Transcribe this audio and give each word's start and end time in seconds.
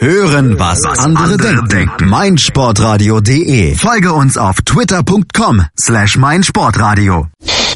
Hören, 0.00 0.58
was 0.58 0.82
andere 0.98 1.36
denken. 1.68 2.08
meinsportradio.de. 2.08 3.74
Folge 3.76 4.14
uns 4.14 4.38
auf 4.38 4.62
twitter.com 4.62 5.66
slash 5.78 6.16
meinsportradio. 6.16 7.26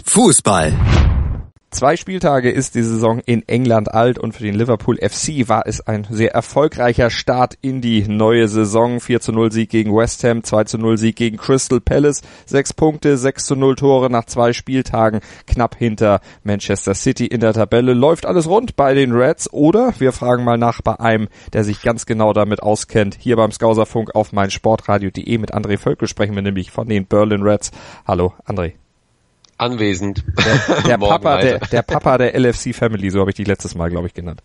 Fußball. 0.07 0.73
Zwei 1.75 1.97
Spieltage 1.97 2.53
ist 2.53 2.77
die 2.77 2.85
Saison 2.85 3.19
in 3.27 3.49
England 3.49 3.93
alt 3.93 4.17
und 4.17 4.31
für 4.31 4.45
den 4.45 4.55
Liverpool 4.55 4.97
FC 4.97 5.49
war 5.49 5.67
es 5.67 5.81
ein 5.81 6.07
sehr 6.09 6.33
erfolgreicher 6.33 7.11
Start 7.11 7.59
in 7.63 7.81
die 7.81 8.07
neue 8.07 8.47
Saison. 8.47 9.01
4 9.01 9.21
zu 9.21 9.33
0 9.33 9.51
Sieg 9.51 9.71
gegen 9.71 9.93
West 9.93 10.23
Ham, 10.23 10.45
2 10.45 10.65
zu 10.65 10.79
0 10.79 10.99
Sieg 10.99 11.17
gegen 11.17 11.37
Crystal 11.37 11.81
Palace, 11.81 12.23
6 12.47 12.75
Punkte, 12.75 13.19
6 13.19 13.47
zu 13.47 13.57
0 13.57 13.75
Tore 13.75 14.09
nach 14.09 14.27
zwei 14.27 14.53
Spieltagen, 14.53 15.19
knapp 15.49 15.75
hinter 15.75 16.21
Manchester 16.45 16.95
City 16.95 17.27
in 17.27 17.41
der 17.41 17.55
Tabelle. 17.55 17.93
Läuft 17.93 18.25
alles 18.25 18.47
rund 18.47 18.77
bei 18.77 18.95
den 18.95 19.11
Reds 19.11 19.53
oder 19.53 19.95
wir 19.99 20.13
fragen 20.13 20.45
mal 20.45 20.59
nach 20.59 20.81
bei 20.81 21.01
einem, 21.01 21.27
der 21.55 21.65
sich 21.65 21.83
ganz 21.83 22.07
genau 22.07 22.33
damit 22.33 22.63
auskennt. 22.63 23.17
Hier 23.19 23.35
beim 23.35 23.51
Skauserfunk 23.51 24.15
auf 24.15 24.33
meinsportradio.de 24.33 25.39
mit 25.39 25.53
André 25.53 25.77
Völkel 25.77 26.07
sprechen 26.07 26.37
wir 26.37 26.43
nämlich 26.43 26.71
von 26.71 26.89
den 26.89 27.07
Berlin 27.07 27.43
Reds. 27.43 27.73
Hallo 28.07 28.33
André 28.47 28.75
anwesend. 29.59 30.25
Der, 30.45 30.83
der 30.83 30.99
Papa, 31.09 31.39
der, 31.39 31.59
der 31.61 31.83
Papa 31.83 32.19
der 32.19 32.39
LFC 32.39 32.75
Family, 32.75 33.11
so 33.11 33.21
habe 33.21 33.31
ich 33.31 33.37
die 33.37 33.45
letztes 33.45 33.75
Mal, 33.75 33.91
glaube 33.91 34.07
ich, 34.07 34.15
genannt. 34.15 34.43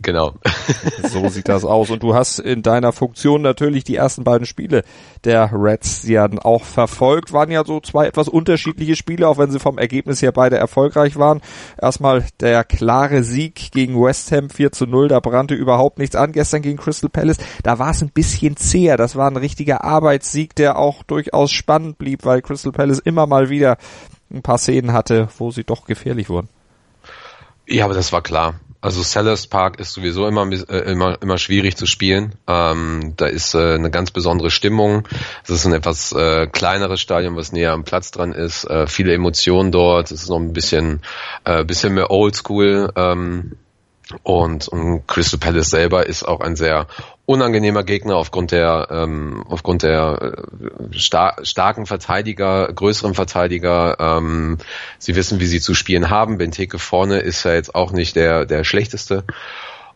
Genau. 0.00 0.34
so 1.02 1.28
sieht 1.28 1.48
das 1.48 1.64
aus. 1.64 1.90
Und 1.90 2.02
du 2.02 2.14
hast 2.14 2.38
in 2.38 2.62
deiner 2.62 2.92
Funktion 2.92 3.42
natürlich 3.42 3.84
die 3.84 3.96
ersten 3.96 4.24
beiden 4.24 4.46
Spiele 4.46 4.84
der 5.24 5.50
Reds 5.52 6.06
ja 6.06 6.28
auch 6.42 6.64
verfolgt. 6.64 7.32
Waren 7.32 7.50
ja 7.50 7.64
so 7.64 7.80
zwei 7.80 8.06
etwas 8.06 8.28
unterschiedliche 8.28 8.96
Spiele, 8.96 9.26
auch 9.28 9.38
wenn 9.38 9.50
sie 9.50 9.58
vom 9.58 9.78
Ergebnis 9.78 10.22
her 10.22 10.32
beide 10.32 10.56
erfolgreich 10.56 11.16
waren. 11.16 11.40
Erstmal 11.80 12.24
der 12.40 12.64
klare 12.64 13.24
Sieg 13.24 13.72
gegen 13.72 14.00
West 14.00 14.30
Ham 14.32 14.50
4 14.50 14.72
zu 14.72 14.86
0. 14.86 15.08
Da 15.08 15.20
brannte 15.20 15.54
überhaupt 15.54 15.98
nichts 15.98 16.16
an. 16.16 16.32
Gestern 16.32 16.62
gegen 16.62 16.78
Crystal 16.78 17.10
Palace. 17.10 17.38
Da 17.62 17.78
war 17.78 17.90
es 17.90 18.02
ein 18.02 18.10
bisschen 18.10 18.56
zäher. 18.56 18.96
Das 18.96 19.16
war 19.16 19.30
ein 19.30 19.36
richtiger 19.36 19.84
Arbeitssieg, 19.84 20.54
der 20.54 20.78
auch 20.78 21.02
durchaus 21.02 21.50
spannend 21.50 21.98
blieb, 21.98 22.24
weil 22.24 22.42
Crystal 22.42 22.72
Palace 22.72 23.00
immer 23.00 23.26
mal 23.26 23.50
wieder 23.50 23.76
ein 24.32 24.42
paar 24.42 24.58
Szenen 24.58 24.92
hatte, 24.92 25.28
wo 25.38 25.50
sie 25.50 25.64
doch 25.64 25.86
gefährlich 25.86 26.28
wurden. 26.28 26.48
Ja, 27.66 27.84
aber 27.84 27.94
das 27.94 28.12
war 28.12 28.22
klar. 28.22 28.54
Also 28.86 29.02
Sellers 29.02 29.48
Park 29.48 29.80
ist 29.80 29.94
sowieso 29.94 30.28
immer 30.28 30.48
äh, 30.48 30.92
immer 30.92 31.20
immer 31.20 31.38
schwierig 31.38 31.76
zu 31.76 31.86
spielen. 31.86 32.36
Ähm, 32.46 33.14
da 33.16 33.26
ist 33.26 33.52
äh, 33.56 33.74
eine 33.74 33.90
ganz 33.90 34.12
besondere 34.12 34.52
Stimmung. 34.52 35.08
Es 35.42 35.50
ist 35.50 35.66
ein 35.66 35.72
etwas 35.72 36.12
äh, 36.12 36.46
kleineres 36.46 37.00
Stadion, 37.00 37.34
was 37.34 37.50
näher 37.50 37.72
am 37.72 37.82
Platz 37.82 38.12
dran 38.12 38.30
ist. 38.30 38.62
Äh, 38.62 38.86
viele 38.86 39.12
Emotionen 39.12 39.72
dort. 39.72 40.12
Es 40.12 40.22
ist 40.22 40.28
noch 40.28 40.38
ein 40.38 40.52
bisschen 40.52 41.00
äh, 41.42 41.64
bisschen 41.64 41.94
mehr 41.94 42.12
Oldschool. 42.12 42.92
Ähm, 42.94 43.56
und, 44.22 44.68
und 44.68 45.04
Crystal 45.08 45.40
Palace 45.40 45.70
selber 45.70 46.06
ist 46.06 46.22
auch 46.22 46.38
ein 46.38 46.54
sehr 46.54 46.86
unangenehmer 47.26 47.82
Gegner 47.82 48.16
aufgrund 48.16 48.52
der 48.52 48.88
ähm, 48.90 49.44
aufgrund 49.48 49.82
der 49.82 50.36
äh, 50.92 50.98
star 50.98 51.36
starken 51.42 51.84
Verteidiger, 51.86 52.72
größeren 52.72 53.14
Verteidiger. 53.14 53.96
Ähm, 53.98 54.58
sie 54.98 55.16
wissen, 55.16 55.40
wie 55.40 55.46
sie 55.46 55.60
zu 55.60 55.74
spielen 55.74 56.08
haben. 56.08 56.38
Benteke 56.38 56.78
vorne 56.78 57.18
ist 57.18 57.44
ja 57.44 57.52
jetzt 57.52 57.74
auch 57.74 57.92
nicht 57.92 58.16
der 58.16 58.46
der 58.46 58.64
schlechteste. 58.64 59.24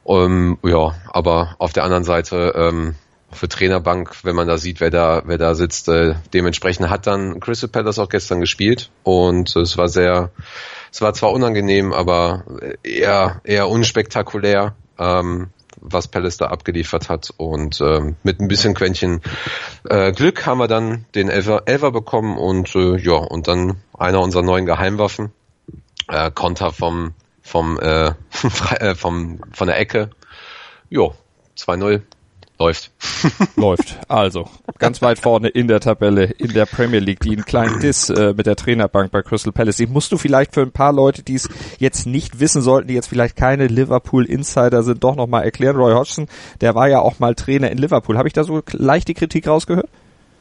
Um, 0.03 0.59
ja, 0.64 0.95
aber 1.12 1.55
auf 1.59 1.72
der 1.72 1.84
anderen 1.84 2.05
Seite 2.05 2.55
ähm, 2.56 2.95
für 3.31 3.48
Trainerbank, 3.48 4.25
wenn 4.25 4.34
man 4.34 4.48
da 4.48 4.59
sieht, 4.59 4.81
wer 4.81 4.91
da 4.91 5.22
wer 5.27 5.39
da 5.39 5.55
sitzt, 5.55 5.89
äh, 5.89 6.15
dementsprechend 6.34 6.91
hat 6.91 7.06
dann 7.06 7.39
Crystal 7.39 7.69
Palace 7.69 7.98
auch 8.00 8.09
gestern 8.09 8.41
gespielt 8.41 8.91
und 9.05 9.55
es 9.55 9.77
war 9.77 9.89
sehr 9.89 10.31
es 10.91 11.00
war 11.00 11.15
zwar 11.15 11.31
unangenehm, 11.31 11.92
aber 11.92 12.44
eher, 12.83 13.41
eher 13.44 13.69
unspektakulär, 13.69 14.75
ähm, 14.98 15.50
was 15.81 16.09
Palace 16.09 16.36
da 16.36 16.47
abgeliefert 16.47 17.09
hat. 17.09 17.33
Und 17.36 17.81
ähm, 17.81 18.17
mit 18.23 18.41
ein 18.41 18.48
bisschen 18.48 18.75
Quäntchen 18.75 19.20
äh, 19.89 20.12
Glück 20.12 20.47
haben 20.47 20.59
wir 20.59 20.69
dann 20.69 21.06
den 21.14 21.28
Elfer, 21.28 21.62
Elfer 21.67 21.91
bekommen 21.91 22.39
und 22.39 22.75
äh, 22.75 22.97
ja, 22.98 23.17
und 23.17 23.48
dann 23.48 23.77
einer 23.98 24.20
unserer 24.20 24.42
neuen 24.42 24.66
Geheimwaffen, 24.66 25.32
äh, 26.09 26.31
Konter 26.31 26.72
vom, 26.72 27.15
vom, 27.43 27.78
äh, 27.78 28.12
äh 28.78 28.94
vom, 28.94 29.41
von 29.53 29.66
der 29.66 29.78
Ecke. 29.78 30.10
Jo, 30.88 31.15
2-0 31.56 32.03
Läuft. 32.60 32.91
Läuft. 33.56 33.97
Also, 34.06 34.47
ganz 34.78 35.00
weit 35.00 35.19
vorne 35.19 35.48
in 35.48 35.66
der 35.66 35.81
Tabelle 35.81 36.25
in 36.25 36.53
der 36.53 36.66
Premier 36.66 37.00
League, 37.00 37.21
die 37.21 37.31
einen 37.31 37.47
kleinen 37.47 37.81
Diss 37.81 38.10
äh, 38.10 38.34
mit 38.37 38.44
der 38.44 38.54
Trainerbank 38.54 39.10
bei 39.10 39.22
Crystal 39.22 39.50
Palace. 39.50 39.78
Die 39.78 39.87
musst 39.87 40.12
du 40.12 40.19
vielleicht 40.19 40.53
für 40.53 40.60
ein 40.60 40.71
paar 40.71 40.93
Leute, 40.93 41.22
die 41.22 41.37
es 41.37 41.48
jetzt 41.78 42.06
nicht 42.06 42.38
wissen 42.38 42.60
sollten, 42.60 42.88
die 42.88 42.94
jetzt 42.94 43.09
vielleicht 43.09 43.34
keine 43.34 43.66
Liverpool 43.66 44.26
Insider 44.26 44.82
sind, 44.82 45.03
doch 45.03 45.16
nochmal 45.16 45.44
erklären. 45.44 45.76
Roy 45.76 45.94
Hodgson, 45.94 46.28
der 46.60 46.75
war 46.75 46.87
ja 46.87 47.00
auch 47.00 47.19
mal 47.19 47.34
Trainer 47.34 47.71
in 47.71 47.78
Liverpool. 47.78 48.19
Habe 48.19 48.28
ich 48.28 48.34
da 48.34 48.44
so 48.44 48.60
leichte 48.72 49.15
Kritik 49.15 49.48
rausgehört? 49.48 49.88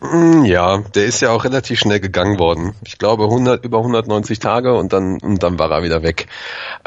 Mm, 0.02 0.44
ja, 0.44 0.80
der 0.94 1.06
ist 1.06 1.22
ja 1.22 1.32
auch 1.32 1.46
relativ 1.46 1.80
schnell 1.80 2.02
gegangen 2.02 2.38
worden. 2.38 2.74
Ich 2.86 2.98
glaube 2.98 3.24
100 3.24 3.64
über 3.64 3.78
190 3.78 4.40
Tage 4.40 4.76
und 4.76 4.92
dann 4.92 5.20
und 5.22 5.42
dann 5.42 5.58
war 5.58 5.72
er 5.72 5.84
wieder 5.84 6.04
weg. 6.04 6.28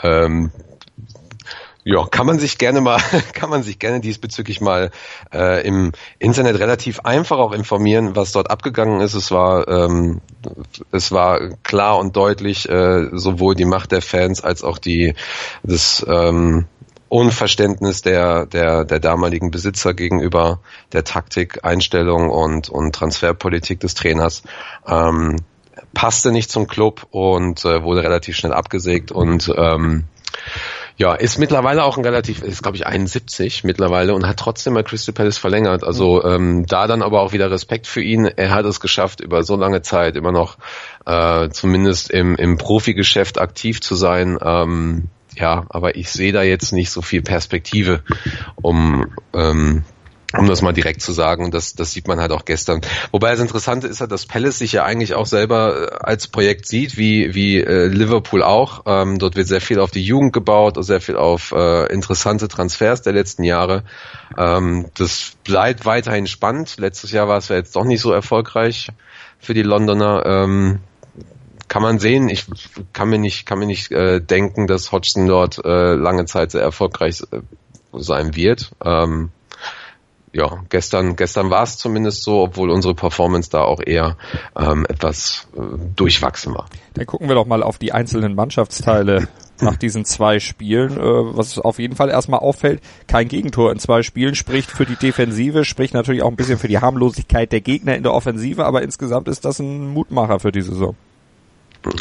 Ähm, 0.02 0.50
ja, 1.84 2.06
kann 2.06 2.26
man 2.26 2.38
sich 2.38 2.58
gerne 2.58 2.80
mal, 2.80 3.00
kann 3.32 3.50
man 3.50 3.62
sich 3.62 3.78
gerne 3.78 4.00
diesbezüglich 4.00 4.60
mal 4.60 4.90
äh, 5.32 5.66
im 5.66 5.92
Internet 6.18 6.58
relativ 6.58 7.00
einfach 7.00 7.38
auch 7.38 7.52
informieren, 7.52 8.14
was 8.14 8.32
dort 8.32 8.50
abgegangen 8.50 9.00
ist. 9.00 9.14
Es 9.14 9.30
war, 9.30 9.66
ähm, 9.68 10.20
es 10.92 11.10
war 11.10 11.40
klar 11.62 11.98
und 11.98 12.16
deutlich 12.16 12.68
äh, 12.68 13.08
sowohl 13.12 13.54
die 13.54 13.64
Macht 13.64 13.92
der 13.92 14.02
Fans 14.02 14.42
als 14.42 14.62
auch 14.62 14.78
die 14.78 15.14
das 15.62 16.04
ähm, 16.08 16.66
Unverständnis 17.08 18.00
der, 18.00 18.46
der, 18.46 18.86
der 18.86 18.98
damaligen 18.98 19.50
Besitzer 19.50 19.92
gegenüber 19.92 20.60
der 20.92 21.04
Taktik, 21.04 21.62
Einstellung 21.62 22.30
und, 22.30 22.70
und 22.70 22.94
Transferpolitik 22.94 23.80
des 23.80 23.94
Trainers. 23.94 24.42
Ähm, 24.86 25.36
passte 25.92 26.32
nicht 26.32 26.50
zum 26.50 26.66
Club 26.66 27.06
und 27.10 27.66
äh, 27.66 27.82
wurde 27.82 28.02
relativ 28.02 28.36
schnell 28.36 28.54
abgesägt 28.54 29.12
und 29.12 29.52
ähm, 29.54 30.04
ja, 31.02 31.14
ist 31.14 31.36
mittlerweile 31.36 31.82
auch 31.82 31.98
ein 31.98 32.04
relativ, 32.04 32.44
ist 32.44 32.62
glaube 32.62 32.76
ich 32.76 32.86
71 32.86 33.64
mittlerweile 33.64 34.14
und 34.14 34.24
hat 34.24 34.36
trotzdem 34.36 34.74
mal 34.74 34.84
Crystal 34.84 35.12
Palace 35.12 35.36
verlängert. 35.36 35.82
Also 35.82 36.22
ähm, 36.22 36.64
da 36.64 36.86
dann 36.86 37.02
aber 37.02 37.22
auch 37.22 37.32
wieder 37.32 37.50
Respekt 37.50 37.88
für 37.88 38.00
ihn. 38.00 38.26
Er 38.26 38.54
hat 38.54 38.66
es 38.66 38.78
geschafft, 38.78 39.20
über 39.20 39.42
so 39.42 39.56
lange 39.56 39.82
Zeit 39.82 40.14
immer 40.14 40.30
noch 40.30 40.58
äh, 41.04 41.48
zumindest 41.48 42.12
im, 42.12 42.36
im 42.36 42.56
Profigeschäft 42.56 43.40
aktiv 43.40 43.80
zu 43.80 43.96
sein. 43.96 44.38
Ähm, 44.40 45.08
ja, 45.34 45.64
aber 45.70 45.96
ich 45.96 46.08
sehe 46.08 46.32
da 46.32 46.44
jetzt 46.44 46.70
nicht 46.70 46.90
so 46.90 47.02
viel 47.02 47.22
Perspektive, 47.22 48.04
um 48.54 49.08
ähm, 49.34 49.82
um 50.38 50.46
das 50.46 50.62
mal 50.62 50.72
direkt 50.72 51.02
zu 51.02 51.12
sagen. 51.12 51.44
Und 51.44 51.54
das, 51.54 51.74
das 51.74 51.92
sieht 51.92 52.08
man 52.08 52.20
halt 52.20 52.32
auch 52.32 52.44
gestern. 52.44 52.80
Wobei 53.10 53.30
das 53.30 53.40
Interessante 53.40 53.86
ist 53.86 54.00
halt, 54.00 54.12
dass 54.12 54.26
Palace 54.26 54.58
sich 54.58 54.72
ja 54.72 54.84
eigentlich 54.84 55.14
auch 55.14 55.26
selber 55.26 55.92
äh, 55.92 55.94
als 56.00 56.28
Projekt 56.28 56.66
sieht, 56.66 56.96
wie, 56.96 57.34
wie 57.34 57.60
äh, 57.60 57.86
Liverpool 57.86 58.42
auch. 58.42 58.82
Ähm, 58.86 59.18
dort 59.18 59.36
wird 59.36 59.48
sehr 59.48 59.60
viel 59.60 59.80
auf 59.80 59.90
die 59.90 60.02
Jugend 60.02 60.32
gebaut, 60.32 60.76
sehr 60.84 61.00
viel 61.00 61.16
auf 61.16 61.52
äh, 61.52 61.92
interessante 61.92 62.48
Transfers 62.48 63.02
der 63.02 63.12
letzten 63.12 63.44
Jahre. 63.44 63.84
Ähm, 64.36 64.86
das 64.94 65.32
bleibt 65.44 65.84
weiterhin 65.84 66.26
spannend. 66.26 66.76
Letztes 66.78 67.12
Jahr 67.12 67.28
war 67.28 67.38
es 67.38 67.48
ja 67.48 67.56
jetzt 67.56 67.76
doch 67.76 67.84
nicht 67.84 68.00
so 68.00 68.12
erfolgreich 68.12 68.88
für 69.38 69.54
die 69.54 69.62
Londoner. 69.62 70.24
Ähm, 70.24 70.80
kann 71.72 71.80
man 71.80 71.98
sehen. 71.98 72.28
Ich 72.28 72.44
kann 72.92 73.08
mir 73.08 73.18
nicht, 73.18 73.46
kann 73.46 73.58
mir 73.58 73.64
nicht 73.64 73.90
äh, 73.92 74.20
denken, 74.20 74.66
dass 74.66 74.92
Hodgson 74.92 75.26
dort 75.26 75.64
äh, 75.64 75.94
lange 75.94 76.26
Zeit 76.26 76.50
sehr 76.50 76.60
erfolgreich 76.60 77.22
äh, 77.30 77.40
sein 77.94 78.36
wird. 78.36 78.72
Ähm, 78.84 79.30
ja, 80.32 80.62
gestern, 80.70 81.16
gestern 81.16 81.50
war 81.50 81.62
es 81.62 81.76
zumindest 81.76 82.22
so, 82.22 82.40
obwohl 82.40 82.70
unsere 82.70 82.94
Performance 82.94 83.50
da 83.50 83.62
auch 83.64 83.80
eher 83.84 84.16
ähm, 84.56 84.86
etwas 84.88 85.48
äh, 85.54 85.60
durchwachsen 85.94 86.54
war. 86.54 86.66
Dann 86.94 87.06
gucken 87.06 87.28
wir 87.28 87.34
doch 87.34 87.46
mal 87.46 87.62
auf 87.62 87.78
die 87.78 87.92
einzelnen 87.92 88.34
Mannschaftsteile 88.34 89.28
nach 89.60 89.76
diesen 89.76 90.04
zwei 90.06 90.40
Spielen. 90.40 90.96
Äh, 90.96 91.36
was 91.36 91.58
auf 91.58 91.78
jeden 91.78 91.96
Fall 91.96 92.08
erstmal 92.08 92.40
auffällt, 92.40 92.80
kein 93.06 93.28
Gegentor 93.28 93.72
in 93.72 93.78
zwei 93.78 94.02
Spielen 94.02 94.34
spricht 94.34 94.70
für 94.70 94.86
die 94.86 94.96
Defensive, 94.96 95.64
spricht 95.66 95.92
natürlich 95.92 96.22
auch 96.22 96.30
ein 96.30 96.36
bisschen 96.36 96.58
für 96.58 96.68
die 96.68 96.78
Harmlosigkeit 96.78 97.52
der 97.52 97.60
Gegner 97.60 97.94
in 97.94 98.02
der 98.02 98.14
Offensive, 98.14 98.64
aber 98.64 98.82
insgesamt 98.82 99.28
ist 99.28 99.44
das 99.44 99.58
ein 99.58 99.88
Mutmacher 99.88 100.40
für 100.40 100.52
die 100.52 100.62
Saison. 100.62 100.96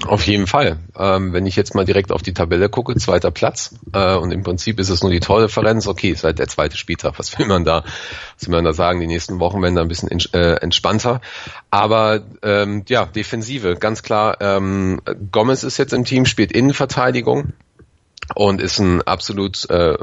Auf 0.05 0.27
jeden 0.27 0.47
Fall. 0.47 0.77
Ähm, 0.97 1.33
wenn 1.33 1.45
ich 1.45 1.55
jetzt 1.55 1.73
mal 1.73 1.85
direkt 1.85 2.11
auf 2.11 2.21
die 2.21 2.33
Tabelle 2.33 2.69
gucke, 2.69 2.95
zweiter 2.95 3.31
Platz, 3.31 3.75
äh, 3.93 4.15
und 4.15 4.31
im 4.31 4.43
Prinzip 4.43 4.79
ist 4.79 4.89
es 4.89 5.01
nur 5.01 5.11
die 5.11 5.19
Tordifferenz, 5.19 5.87
okay, 5.87 6.09
ist 6.09 6.23
halt 6.23 6.39
der 6.39 6.47
zweite 6.47 6.77
Spieltag, 6.77 7.17
was 7.17 7.37
will 7.37 7.47
man 7.47 7.65
da, 7.65 7.83
was 8.37 8.47
will 8.47 8.55
man 8.55 8.65
da 8.65 8.73
sagen, 8.73 8.99
die 8.99 9.07
nächsten 9.07 9.39
Wochen 9.39 9.61
werden 9.61 9.75
da 9.75 9.81
ein 9.81 9.87
bisschen 9.87 10.09
äh, 10.33 10.53
entspannter. 10.55 11.21
Aber 11.69 12.21
ähm, 12.43 12.83
ja, 12.87 13.05
Defensive, 13.05 13.75
ganz 13.75 14.03
klar, 14.03 14.37
ähm, 14.39 15.01
Gomez 15.31 15.63
ist 15.63 15.77
jetzt 15.77 15.93
im 15.93 16.05
Team, 16.05 16.25
spielt 16.25 16.51
Innenverteidigung. 16.51 17.53
Und 18.35 18.61
ist 18.61 18.79
ein 18.79 19.01
absolut 19.01 19.69
äh, 19.69 19.95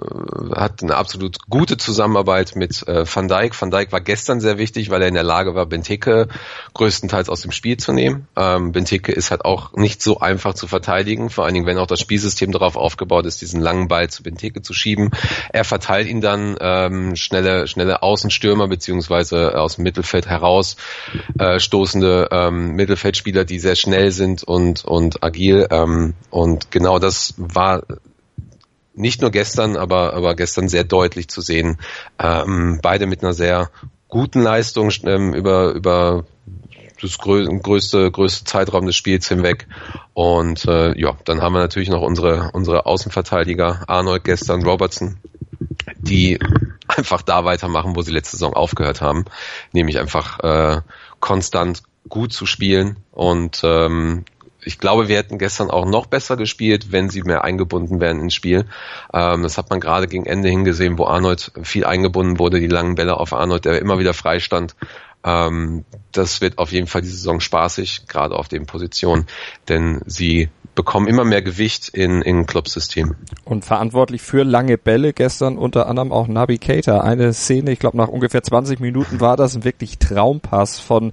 hat 0.54 0.82
eine 0.82 0.96
absolut 0.96 1.38
gute 1.48 1.76
Zusammenarbeit 1.76 2.56
mit 2.56 2.86
äh, 2.86 3.04
Van 3.06 3.28
Dijk. 3.28 3.60
Van 3.60 3.70
Dijk 3.70 3.92
war 3.92 4.00
gestern 4.00 4.40
sehr 4.40 4.58
wichtig, 4.58 4.90
weil 4.90 5.02
er 5.02 5.08
in 5.08 5.14
der 5.14 5.22
Lage 5.22 5.54
war, 5.54 5.66
Benteke 5.66 6.28
größtenteils 6.74 7.28
aus 7.28 7.42
dem 7.42 7.52
Spiel 7.52 7.76
zu 7.76 7.92
nehmen. 7.92 8.28
Ähm, 8.36 8.72
Benteke 8.72 9.12
ist 9.12 9.30
halt 9.30 9.44
auch 9.44 9.72
nicht 9.74 10.02
so 10.02 10.20
einfach 10.20 10.54
zu 10.54 10.66
verteidigen, 10.66 11.30
vor 11.30 11.44
allen 11.44 11.54
Dingen, 11.54 11.66
wenn 11.66 11.78
auch 11.78 11.86
das 11.86 12.00
Spielsystem 12.00 12.52
darauf 12.52 12.76
aufgebaut 12.76 13.26
ist, 13.26 13.40
diesen 13.40 13.60
langen 13.60 13.88
Ball 13.88 14.08
zu 14.10 14.22
Benteke 14.22 14.62
zu 14.62 14.72
schieben. 14.74 15.10
Er 15.52 15.64
verteilt 15.64 16.08
ihn 16.08 16.20
dann 16.20 16.56
ähm, 16.60 17.16
schnelle 17.16 17.66
schnelle 17.66 18.02
Außenstürmer 18.02 18.68
beziehungsweise 18.68 19.58
aus 19.58 19.76
dem 19.76 19.84
Mittelfeld 19.84 20.26
heraus 20.26 20.76
äh, 21.38 21.58
stoßende 21.58 22.28
ähm, 22.30 22.72
Mittelfeldspieler, 22.72 23.44
die 23.44 23.58
sehr 23.58 23.76
schnell 23.76 24.10
sind 24.10 24.44
und 24.44 24.84
und 24.84 25.22
agil 25.22 25.66
ähm, 25.70 26.14
und 26.30 26.70
genau 26.70 26.98
das 26.98 27.34
war 27.36 27.82
nicht 28.98 29.20
nur 29.20 29.30
gestern, 29.30 29.76
aber, 29.76 30.14
aber 30.14 30.34
gestern 30.34 30.68
sehr 30.68 30.84
deutlich 30.84 31.28
zu 31.28 31.40
sehen. 31.40 31.78
Ähm, 32.18 32.80
beide 32.82 33.06
mit 33.06 33.22
einer 33.22 33.32
sehr 33.32 33.70
guten 34.08 34.40
Leistung 34.42 34.90
ähm, 35.04 35.34
über, 35.34 35.72
über 35.72 36.24
das 37.00 37.18
größte, 37.18 38.10
größte 38.10 38.44
Zeitraum 38.44 38.86
des 38.86 38.96
Spiels 38.96 39.28
hinweg. 39.28 39.68
Und 40.14 40.64
äh, 40.66 40.98
ja, 40.98 41.16
dann 41.24 41.42
haben 41.42 41.52
wir 41.52 41.60
natürlich 41.60 41.90
noch 41.90 42.02
unsere, 42.02 42.50
unsere 42.52 42.86
Außenverteidiger, 42.86 43.84
Arnold 43.86 44.24
gestern, 44.24 44.64
Robertson, 44.64 45.18
die 45.98 46.38
einfach 46.88 47.22
da 47.22 47.44
weitermachen, 47.44 47.94
wo 47.94 48.02
sie 48.02 48.12
letzte 48.12 48.36
Saison 48.36 48.54
aufgehört 48.54 49.00
haben, 49.00 49.26
nämlich 49.72 49.98
einfach 49.98 50.40
äh, 50.40 50.80
konstant 51.20 51.82
gut 52.08 52.32
zu 52.32 52.46
spielen 52.46 52.96
und 53.12 53.60
ähm, 53.64 54.24
ich 54.62 54.78
glaube, 54.78 55.08
wir 55.08 55.16
hätten 55.16 55.38
gestern 55.38 55.70
auch 55.70 55.86
noch 55.86 56.06
besser 56.06 56.36
gespielt, 56.36 56.90
wenn 56.90 57.10
sie 57.10 57.22
mehr 57.22 57.44
eingebunden 57.44 58.00
wären 58.00 58.20
ins 58.20 58.34
Spiel. 58.34 58.66
Ähm, 59.12 59.42
das 59.42 59.58
hat 59.58 59.70
man 59.70 59.80
gerade 59.80 60.08
gegen 60.08 60.26
Ende 60.26 60.48
hingesehen, 60.48 60.98
wo 60.98 61.06
Arnold 61.06 61.52
viel 61.62 61.84
eingebunden 61.84 62.38
wurde, 62.38 62.60
die 62.60 62.66
langen 62.66 62.94
Bälle 62.94 63.18
auf 63.18 63.32
Arnold, 63.32 63.64
der 63.64 63.80
immer 63.80 63.98
wieder 63.98 64.14
freistand. 64.14 64.74
Ähm, 65.24 65.84
das 66.12 66.40
wird 66.40 66.58
auf 66.58 66.72
jeden 66.72 66.86
Fall 66.86 67.02
die 67.02 67.08
Saison 67.08 67.40
spaßig, 67.40 68.06
gerade 68.08 68.34
auf 68.34 68.48
den 68.48 68.66
Positionen, 68.66 69.26
denn 69.68 70.00
sie 70.06 70.48
bekommen 70.78 71.08
immer 71.08 71.24
mehr 71.24 71.42
Gewicht 71.42 71.88
in, 71.88 72.22
in 72.22 72.46
Clubsystem. 72.46 73.16
Und 73.44 73.64
verantwortlich 73.64 74.22
für 74.22 74.44
lange 74.44 74.78
Bälle 74.78 75.12
gestern 75.12 75.58
unter 75.58 75.88
anderem 75.88 76.12
auch 76.12 76.28
Nabi 76.28 76.58
Keita. 76.58 77.00
Eine 77.00 77.32
Szene, 77.32 77.72
ich 77.72 77.80
glaube 77.80 77.96
nach 77.96 78.06
ungefähr 78.06 78.44
20 78.44 78.78
Minuten 78.78 79.20
war 79.20 79.36
das 79.36 79.56
ein 79.56 79.64
wirklich 79.64 79.98
Traumpass 79.98 80.78
von 80.78 81.10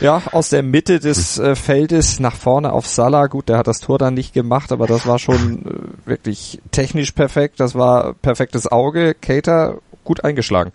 ja 0.00 0.22
aus 0.32 0.48
der 0.48 0.62
Mitte 0.62 1.00
des 1.00 1.38
äh, 1.38 1.54
Feldes 1.54 2.18
nach 2.18 2.34
vorne 2.34 2.72
auf 2.72 2.86
Salah. 2.86 3.26
Gut, 3.26 3.50
der 3.50 3.58
hat 3.58 3.66
das 3.66 3.80
Tor 3.80 3.98
dann 3.98 4.14
nicht 4.14 4.32
gemacht, 4.32 4.72
aber 4.72 4.86
das 4.86 5.06
war 5.06 5.18
schon 5.18 5.66
äh, 6.06 6.08
wirklich 6.08 6.62
technisch 6.70 7.12
perfekt. 7.12 7.60
Das 7.60 7.74
war 7.74 8.14
perfektes 8.14 8.72
Auge. 8.72 9.12
Keita 9.12 9.74
gut 10.02 10.24
eingeschlagen. 10.24 10.72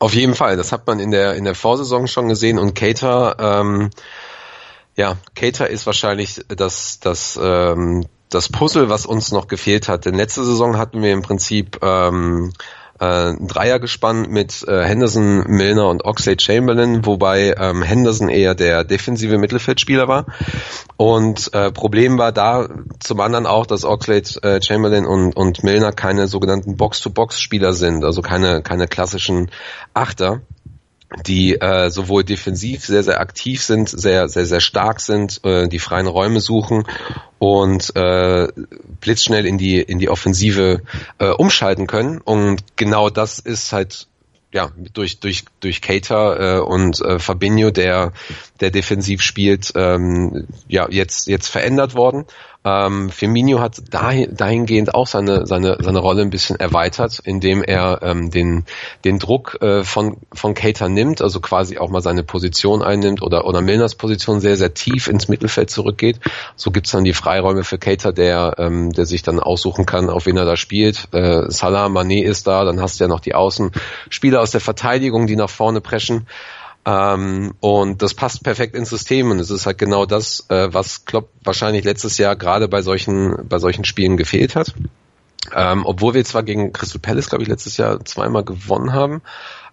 Auf 0.00 0.12
jeden 0.12 0.34
Fall, 0.34 0.58
das 0.58 0.70
hat 0.70 0.86
man 0.86 1.00
in 1.00 1.10
der 1.10 1.32
in 1.34 1.44
der 1.44 1.54
Vorsaison 1.54 2.08
schon 2.08 2.28
gesehen 2.28 2.58
und 2.58 2.74
Cater 2.74 3.36
ähm, 3.38 3.88
ja, 4.96 5.16
Cater 5.34 5.68
ist 5.68 5.86
wahrscheinlich 5.86 6.44
das, 6.48 7.00
das, 7.00 7.38
ähm, 7.42 8.06
das 8.30 8.48
Puzzle, 8.48 8.88
was 8.88 9.06
uns 9.06 9.32
noch 9.32 9.48
gefehlt 9.48 9.88
hat. 9.88 10.04
Denn 10.04 10.14
letzte 10.14 10.44
Saison 10.44 10.78
hatten 10.78 11.02
wir 11.02 11.12
im 11.12 11.22
Prinzip 11.22 11.78
ähm, 11.82 12.52
äh, 13.00 13.30
ein 13.30 13.48
Dreier 13.48 13.80
gespannt 13.80 14.30
mit 14.30 14.66
äh, 14.68 14.84
Henderson, 14.84 15.44
Milner 15.48 15.88
und 15.88 16.04
Oxlade 16.04 16.40
Chamberlain, 16.40 17.04
wobei 17.04 17.54
ähm, 17.58 17.82
Henderson 17.82 18.28
eher 18.28 18.54
der 18.54 18.84
defensive 18.84 19.38
Mittelfeldspieler 19.38 20.06
war. 20.06 20.26
Und 20.96 21.52
äh, 21.54 21.72
Problem 21.72 22.18
war 22.18 22.30
da 22.30 22.68
zum 23.00 23.20
anderen 23.20 23.46
auch, 23.46 23.66
dass 23.66 23.84
Oxlade 23.84 24.42
äh, 24.42 24.62
Chamberlain 24.62 25.06
und, 25.06 25.36
und 25.36 25.64
Milner 25.64 25.90
keine 25.90 26.28
sogenannten 26.28 26.76
Box-to-Box-Spieler 26.76 27.72
sind, 27.72 28.04
also 28.04 28.22
keine, 28.22 28.62
keine 28.62 28.86
klassischen 28.86 29.50
Achter 29.92 30.42
die 31.26 31.60
äh, 31.60 31.90
sowohl 31.90 32.24
defensiv 32.24 32.84
sehr, 32.84 33.02
sehr 33.02 33.20
aktiv 33.20 33.62
sind, 33.62 33.88
sehr, 33.88 34.28
sehr, 34.28 34.46
sehr 34.46 34.60
stark 34.60 35.00
sind, 35.00 35.40
äh, 35.44 35.68
die 35.68 35.78
freien 35.78 36.06
Räume 36.06 36.40
suchen 36.40 36.84
und 37.38 37.94
äh, 37.96 38.48
blitzschnell 39.00 39.46
in 39.46 39.58
die, 39.58 39.80
in 39.80 39.98
die 39.98 40.08
Offensive 40.08 40.82
äh, 41.18 41.28
umschalten 41.28 41.86
können. 41.86 42.20
Und 42.20 42.76
genau 42.76 43.10
das 43.10 43.38
ist 43.38 43.72
halt 43.72 44.08
ja, 44.52 44.70
durch, 44.92 45.18
durch, 45.18 45.44
durch 45.58 45.82
Cater 45.82 46.58
äh, 46.58 46.60
und 46.60 47.00
äh, 47.00 47.18
Fabinho, 47.18 47.72
der, 47.72 48.12
der 48.60 48.70
defensiv 48.70 49.20
spielt, 49.20 49.72
ähm, 49.74 50.46
ja, 50.68 50.86
jetzt, 50.88 51.26
jetzt 51.26 51.48
verändert 51.48 51.94
worden. 51.96 52.24
Ähm, 52.64 53.10
Firmino 53.10 53.60
hat 53.60 53.76
dahin, 53.90 54.34
dahingehend 54.34 54.94
auch 54.94 55.06
seine, 55.06 55.46
seine, 55.46 55.76
seine 55.80 55.98
Rolle 55.98 56.22
ein 56.22 56.30
bisschen 56.30 56.58
erweitert, 56.58 57.20
indem 57.22 57.62
er 57.62 58.00
ähm, 58.02 58.30
den, 58.30 58.64
den 59.04 59.18
Druck 59.18 59.58
äh, 59.60 59.84
von, 59.84 60.16
von 60.32 60.54
Cater 60.54 60.88
nimmt, 60.88 61.20
also 61.20 61.40
quasi 61.40 61.76
auch 61.76 61.90
mal 61.90 62.00
seine 62.00 62.22
Position 62.22 62.82
einnimmt 62.82 63.20
oder, 63.20 63.46
oder 63.46 63.60
Milners 63.60 63.96
Position 63.96 64.40
sehr, 64.40 64.56
sehr 64.56 64.72
tief 64.72 65.08
ins 65.08 65.28
Mittelfeld 65.28 65.68
zurückgeht. 65.68 66.20
So 66.56 66.70
gibt's 66.70 66.92
dann 66.92 67.04
die 67.04 67.12
Freiräume 67.12 67.64
für 67.64 67.76
Cater, 67.76 68.12
der, 68.12 68.54
ähm, 68.58 68.92
der 68.92 69.04
sich 69.04 69.22
dann 69.22 69.40
aussuchen 69.40 69.84
kann, 69.84 70.08
auf 70.08 70.24
wen 70.24 70.38
er 70.38 70.46
da 70.46 70.56
spielt. 70.56 71.08
Äh, 71.12 71.50
Salah, 71.50 71.86
Mané 71.86 72.22
ist 72.22 72.46
da, 72.46 72.64
dann 72.64 72.80
hast 72.80 72.98
du 72.98 73.04
ja 73.04 73.08
noch 73.08 73.20
die 73.20 73.34
Außenspieler 73.34 74.40
aus 74.40 74.52
der 74.52 74.62
Verteidigung, 74.62 75.26
die 75.26 75.36
nach 75.36 75.50
vorne 75.50 75.82
preschen. 75.82 76.26
Ähm, 76.86 77.54
und 77.60 78.02
das 78.02 78.14
passt 78.14 78.42
perfekt 78.44 78.74
ins 78.74 78.90
System 78.90 79.30
und 79.30 79.38
es 79.38 79.50
ist 79.50 79.66
halt 79.66 79.78
genau 79.78 80.04
das, 80.04 80.44
äh, 80.48 80.68
was 80.72 81.04
Klopp 81.06 81.30
wahrscheinlich 81.42 81.84
letztes 81.84 82.18
Jahr 82.18 82.36
gerade 82.36 82.68
bei 82.68 82.82
solchen, 82.82 83.48
bei 83.48 83.58
solchen 83.58 83.84
Spielen 83.84 84.16
gefehlt 84.16 84.54
hat. 84.54 84.74
Ähm, 85.54 85.84
obwohl 85.84 86.14
wir 86.14 86.24
zwar 86.24 86.42
gegen 86.42 86.72
Crystal 86.72 87.00
Palace, 87.00 87.28
glaube 87.28 87.42
ich, 87.42 87.48
letztes 87.48 87.76
Jahr 87.76 88.04
zweimal 88.04 88.44
gewonnen 88.44 88.92
haben, 88.92 89.22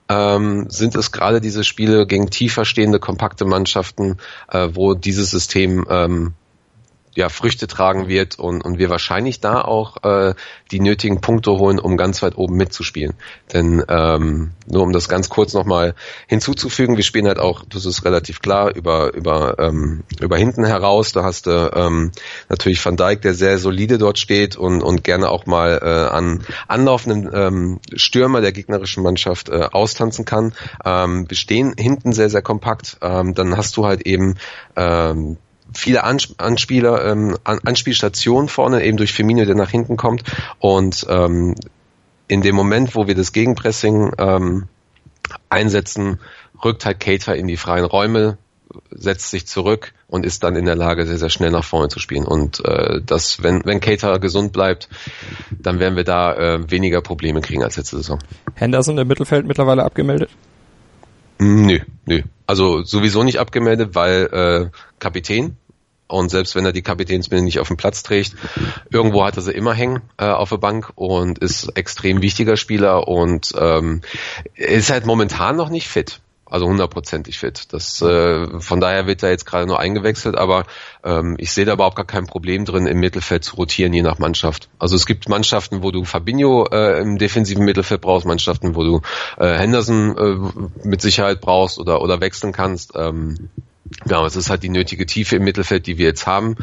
ähm, 0.10 0.70
sind 0.70 0.96
es 0.96 1.12
gerade 1.12 1.40
diese 1.40 1.64
Spiele 1.64 2.06
gegen 2.06 2.30
tiefer 2.30 2.66
stehende, 2.66 3.00
kompakte 3.00 3.46
Mannschaften, 3.46 4.18
äh, 4.50 4.70
wo 4.74 4.94
dieses 4.94 5.32
System 5.32 5.86
ähm, 5.90 6.34
ja, 7.16 7.30
Früchte 7.30 7.68
tragen 7.68 8.08
wird 8.08 8.40
und, 8.40 8.64
und 8.64 8.78
wir 8.78 8.90
wahrscheinlich 8.90 9.42
da 9.42 9.62
auch 9.62 10.04
äh, 10.04 10.34
die 10.72 10.80
nötigen 10.80 11.20
Punkte 11.20 11.52
holen, 11.52 11.80
um 11.80 11.98
ganz 11.98 12.22
weit 12.22 12.38
oben 12.38 12.56
mitzuspielen. 12.56 13.14
Denn 13.52 13.84
ähm, 13.90 14.52
nur 14.66 14.84
um 14.84 14.94
das 14.94 15.10
ganz 15.10 15.30
kurz 15.30 15.54
nochmal 15.54 15.96
hinzuzufügen, 16.28 16.96
wir 16.96 17.04
spielen 17.04 17.28
halt 17.28 17.40
auch, 17.40 17.64
das 17.68 17.86
ist 17.86 18.06
relativ 18.06 18.40
klar, 18.40 18.74
über, 18.74 19.14
über, 19.14 19.60
ähm, 19.60 20.04
über 20.22 20.38
hinten 20.38 20.66
heraus. 20.66 21.12
Da 21.12 21.24
hast 21.24 21.48
du 21.48 21.72
ähm, 21.76 22.12
natürlich 22.48 22.84
Van 22.84 22.96
Dijk, 22.96 23.22
der 23.22 23.34
sehr 23.34 23.58
solide 23.58 23.98
dort 23.98 24.18
steht 24.18 24.56
und, 24.56 24.82
und 24.82 25.04
gerne 25.04 25.30
auch 25.30 25.46
mal 25.46 25.80
äh, 25.82 26.16
an 26.16 26.44
anlaufenden 26.68 27.30
ähm, 27.34 27.80
Stürmer 27.94 28.40
der 28.40 28.54
gegnerischen 28.54 29.04
Mannschaft 29.04 29.50
äh, 29.50 29.68
austanzen 29.72 30.24
kann. 30.24 30.54
Ähm, 30.86 31.30
wir 31.30 31.38
stehen 31.38 31.74
hinten 31.78 32.14
sehr, 32.14 32.30
sehr 32.30 32.42
kompakt. 32.42 32.98
Ähm, 33.02 33.34
dann 33.34 33.58
hast 33.58 33.76
du 33.76 33.86
halt 33.86 34.06
eben 34.06 34.36
ähm, 34.78 35.38
viele 35.74 36.04
Anspieler, 36.04 37.06
ähm, 37.06 37.38
Anspielstationen 37.44 38.50
vorne, 38.50 38.84
eben 38.84 38.98
durch 38.98 39.14
Firmino, 39.14 39.46
der 39.46 39.56
nach 39.56 39.70
hinten 39.70 39.98
kommt. 39.98 40.24
Und 40.60 41.06
ähm, 41.10 41.56
in 42.28 42.42
dem 42.42 42.56
Moment, 42.56 42.96
wo 42.96 43.08
wir 43.08 43.16
das 43.16 43.32
Gegenpressing 43.32 44.12
ähm, 44.18 44.68
einsetzen, 45.50 46.20
rückt 46.64 46.86
halt 46.86 47.00
Cater 47.00 47.36
in 47.36 47.48
die 47.48 47.58
freien 47.58 47.86
Räume, 47.86 48.38
setzt 48.90 49.30
sich 49.32 49.48
zurück 49.48 49.94
und 50.08 50.26
ist 50.26 50.44
dann 50.44 50.56
in 50.56 50.66
der 50.66 50.76
Lage, 50.76 51.06
sehr, 51.06 51.18
sehr 51.18 51.30
schnell 51.30 51.52
nach 51.52 51.64
vorne 51.64 51.90
zu 51.90 52.00
spielen. 52.00 52.26
Und 52.26 52.64
äh, 52.66 53.02
das, 53.06 53.44
wenn, 53.44 53.62
wenn 53.66 53.80
Cater 53.80 54.20
gesund 54.20 54.54
bleibt, 54.54 54.90
dann 55.50 55.80
werden 55.80 55.96
wir 55.96 56.04
da 56.04 56.34
äh, 56.34 56.72
weniger 56.72 57.02
Probleme 57.02 57.42
kriegen 57.42 57.64
als 57.64 57.78
letzte 57.78 57.98
Saison. 57.98 58.20
Henderson 58.56 58.98
im 58.98 59.08
Mittelfeld 59.08 59.46
mittlerweile 59.46 59.84
abgemeldet? 59.84 60.30
Nö, 61.40 61.80
nö. 62.06 62.22
Also 62.46 62.84
sowieso 62.84 63.24
nicht 63.24 63.40
abgemeldet, 63.40 63.96
weil 63.96 64.30
äh, 64.32 64.78
Kapitän 65.00 65.58
und 66.12 66.30
selbst 66.30 66.56
wenn 66.56 66.66
er 66.66 66.74
die 66.74 66.82
Kapitänsbinde 66.82 67.44
nicht 67.44 67.60
auf 67.60 67.68
dem 67.68 67.78
Platz 67.78 68.04
trägt, 68.04 68.36
irgendwo 68.92 69.24
hat 69.24 69.38
er 69.38 69.42
sie 69.42 69.52
immer 69.52 69.74
hängen 69.74 70.02
äh, 70.18 70.26
auf 70.26 70.50
der 70.50 70.58
Bank 70.58 70.92
und 70.96 71.40
ist 71.40 71.70
extrem 71.76 72.22
wichtiger 72.22 72.58
Spieler 72.58 73.08
und 73.08 73.54
ähm, 73.58 74.02
ist 74.56 74.90
halt 74.90 75.06
momentan 75.06 75.56
noch 75.56 75.70
nicht 75.70 75.88
fit. 75.88 76.22
Also 76.52 76.68
hundertprozentig 76.68 77.40
fit. 77.40 77.72
Das, 77.72 78.02
äh, 78.02 78.60
von 78.60 78.82
daher 78.82 79.08
wird 79.08 79.24
er 79.24 79.30
jetzt 79.30 79.46
gerade 79.46 79.66
nur 79.66 79.80
eingewechselt, 79.80 80.38
aber 80.38 80.66
ähm, 81.02 81.38
ich 81.40 81.54
sehe 81.54 81.64
da 81.64 81.74
überhaupt 81.74 81.96
gar 81.96 82.06
kein 82.06 82.28
Problem 82.28 82.66
drin, 82.66 82.88
im 82.88 83.00
Mittelfeld 83.00 83.46
zu 83.46 83.56
rotieren, 83.56 83.94
je 83.94 84.02
nach 84.02 84.20
Mannschaft. 84.20 84.68
Also 84.78 84.98
es 84.98 85.06
gibt 85.06 85.30
Mannschaften, 85.30 85.82
wo 85.82 85.92
du 85.92 86.04
Fabinho 86.04 86.68
äh, 86.70 87.00
im 87.00 87.18
defensiven 87.18 87.64
Mittelfeld 87.64 88.02
brauchst, 88.02 88.26
Mannschaften, 88.26 88.76
wo 88.76 88.84
du 88.84 89.02
äh, 89.38 89.58
Henderson 89.58 90.18
äh, 90.18 90.86
mit 90.86 91.02
Sicherheit 91.02 91.40
brauchst 91.40 91.80
oder, 91.80 92.02
oder 92.02 92.20
wechseln 92.20 92.52
kannst. 92.52 92.92
Ähm, 92.96 93.50
ja, 94.06 94.26
es 94.26 94.36
ist 94.36 94.50
halt 94.50 94.64
die 94.64 94.70
nötige 94.70 95.06
Tiefe 95.06 95.38
im 95.38 95.44
Mittelfeld, 95.44 95.88
die 95.88 95.98
wir 95.98 96.06
jetzt 96.06 96.28
haben. 96.28 96.56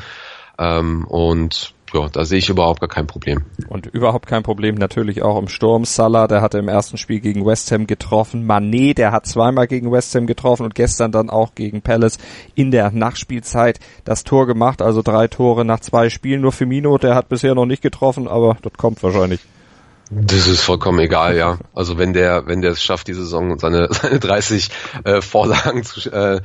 Ähm, 0.59 1.05
und 1.07 1.75
ja, 1.95 2.09
da 2.09 2.25
sehe 2.25 2.39
ich 2.39 2.49
überhaupt 2.49 2.81
gar 2.81 2.89
kein 2.89 3.07
Problem. 3.07 3.45
Und 3.69 3.87
überhaupt 3.87 4.27
kein 4.27 4.43
Problem 4.43 4.75
natürlich 4.75 5.23
auch 5.23 5.39
im 5.39 5.49
Sturm. 5.49 5.85
Salah, 5.85 6.27
der 6.27 6.43
hatte 6.43 6.59
im 6.59 6.69
ersten 6.69 6.99
Spiel 6.99 7.21
gegen 7.21 7.47
West 7.47 7.73
Ham 7.73 7.87
getroffen. 7.87 8.45
Manet, 8.45 8.99
der 8.99 9.13
hat 9.13 9.27
zweimal 9.27 9.67
gegen 9.67 9.91
West 9.91 10.15
Ham 10.15 10.27
getroffen 10.27 10.65
und 10.65 10.75
gestern 10.75 11.13
dann 11.13 11.31
auch 11.31 11.55
gegen 11.55 11.81
Palace 11.81 12.19
in 12.55 12.71
der 12.71 12.91
Nachspielzeit 12.91 13.81
das 14.05 14.25
Tor 14.25 14.47
gemacht. 14.47 14.83
Also 14.83 15.03
drei 15.03 15.29
Tore 15.29 15.65
nach 15.65 15.81
zwei 15.81 16.11
Spielen. 16.11 16.43
Nur 16.43 16.53
Firmino, 16.53 16.99
der 16.99 17.15
hat 17.15 17.29
bisher 17.29 17.55
noch 17.55 17.67
nicht 17.67 17.83
getroffen, 17.83 18.29
aber 18.29 18.59
das 18.63 18.73
kommt 18.75 19.03
wahrscheinlich. 19.03 19.41
Das 20.11 20.47
ist 20.47 20.63
vollkommen 20.63 21.01
egal, 21.01 21.37
ja. 21.37 21.59
Also 21.75 21.99
wenn 21.99 22.15
der, 22.15 22.47
wenn 22.47 22.63
der 22.63 22.73
es 22.73 22.83
schafft, 22.83 23.09
die 23.09 23.15
Saison 23.15 23.59
seine, 23.59 23.89
seine 23.93 24.19
30 24.19 24.71
äh, 25.05 25.21
Vorlagen 25.21 25.85
zu, 25.85 26.11
äh, 26.11 26.41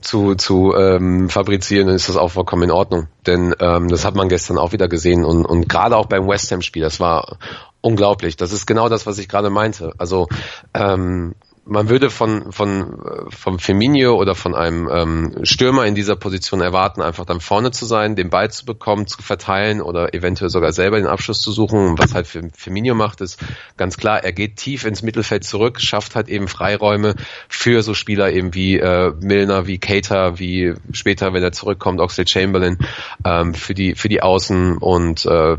zu, 0.00 0.34
zu 0.34 0.74
ähm, 0.74 1.28
fabrizieren, 1.28 1.86
dann 1.86 1.96
ist 1.96 2.08
das 2.08 2.16
auch 2.16 2.30
vollkommen 2.32 2.64
in 2.64 2.70
Ordnung. 2.70 3.08
Denn 3.26 3.54
ähm, 3.60 3.88
das 3.88 4.04
hat 4.04 4.14
man 4.14 4.28
gestern 4.28 4.58
auch 4.58 4.72
wieder 4.72 4.88
gesehen 4.88 5.24
und, 5.24 5.44
und 5.44 5.68
gerade 5.68 5.96
auch 5.96 6.06
beim 6.06 6.26
West 6.28 6.50
Ham-Spiel, 6.52 6.82
das 6.82 7.00
war 7.00 7.38
unglaublich. 7.80 8.36
Das 8.36 8.52
ist 8.52 8.66
genau 8.66 8.88
das, 8.88 9.06
was 9.06 9.18
ich 9.18 9.28
gerade 9.28 9.50
meinte. 9.50 9.92
Also 9.98 10.28
ähm, 10.72 11.34
man 11.66 11.88
würde 11.88 12.10
von, 12.10 12.52
von, 12.52 13.28
vom 13.30 13.58
Firmino 13.58 14.14
oder 14.14 14.34
von 14.34 14.54
einem 14.54 14.88
ähm, 14.90 15.44
Stürmer 15.44 15.86
in 15.86 15.94
dieser 15.94 16.16
Position 16.16 16.60
erwarten, 16.60 17.00
einfach 17.00 17.24
dann 17.24 17.40
vorne 17.40 17.70
zu 17.70 17.86
sein, 17.86 18.16
den 18.16 18.30
Ball 18.30 18.50
zu 18.50 18.66
bekommen, 18.66 19.06
zu 19.06 19.22
verteilen 19.22 19.80
oder 19.80 20.14
eventuell 20.14 20.50
sogar 20.50 20.72
selber 20.72 20.98
den 20.98 21.06
Abschluss 21.06 21.40
zu 21.40 21.52
suchen. 21.52 21.98
Was 21.98 22.14
halt 22.14 22.26
Firmino 22.26 22.94
macht, 22.94 23.20
ist 23.20 23.42
ganz 23.76 23.96
klar, 23.96 24.22
er 24.22 24.32
geht 24.32 24.56
tief 24.56 24.84
ins 24.84 25.02
Mittelfeld 25.02 25.44
zurück, 25.44 25.80
schafft 25.80 26.16
halt 26.16 26.28
eben 26.28 26.48
Freiräume 26.48 27.14
für 27.48 27.82
so 27.82 27.94
Spieler 27.94 28.30
eben 28.32 28.54
wie 28.54 28.78
äh, 28.78 29.12
Milner, 29.20 29.66
wie 29.66 29.78
Cater, 29.78 30.38
wie 30.38 30.74
später, 30.92 31.32
wenn 31.32 31.42
er 31.42 31.52
zurückkommt, 31.52 32.00
Oxley 32.00 32.26
Chamberlain, 32.26 32.78
ähm, 33.24 33.54
für 33.54 33.74
die, 33.74 33.94
für 33.94 34.08
die 34.08 34.22
Außen 34.22 34.76
und 34.78 35.24
äh, 35.24 35.56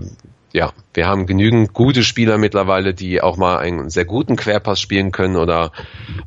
ja, 0.55 0.71
wir 0.93 1.05
haben 1.05 1.25
genügend 1.25 1.74
gute 1.74 2.01
Spieler 2.01 2.38
mittlerweile, 2.38 2.93
die 2.93 3.21
auch 3.21 3.35
mal 3.35 3.57
einen 3.57 3.89
sehr 3.89 4.05
guten 4.05 4.38
Querpass 4.38 4.79
spielen 4.79 5.12
können 5.12 5.35
oder, 5.35 5.74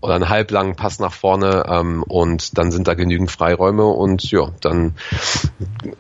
oder 0.01 0.15
einen 0.15 0.29
halblangen 0.29 0.77
Pass 0.77 1.01
nach 1.01 1.13
vorne 1.13 1.65
ähm, 1.69 2.03
und 2.03 2.57
dann 2.57 2.71
sind 2.71 2.87
da 2.89 2.95
genügend 2.95 3.31
Freiräume 3.31 3.85
und 3.85 4.31
ja, 4.31 4.51
dann 4.61 4.95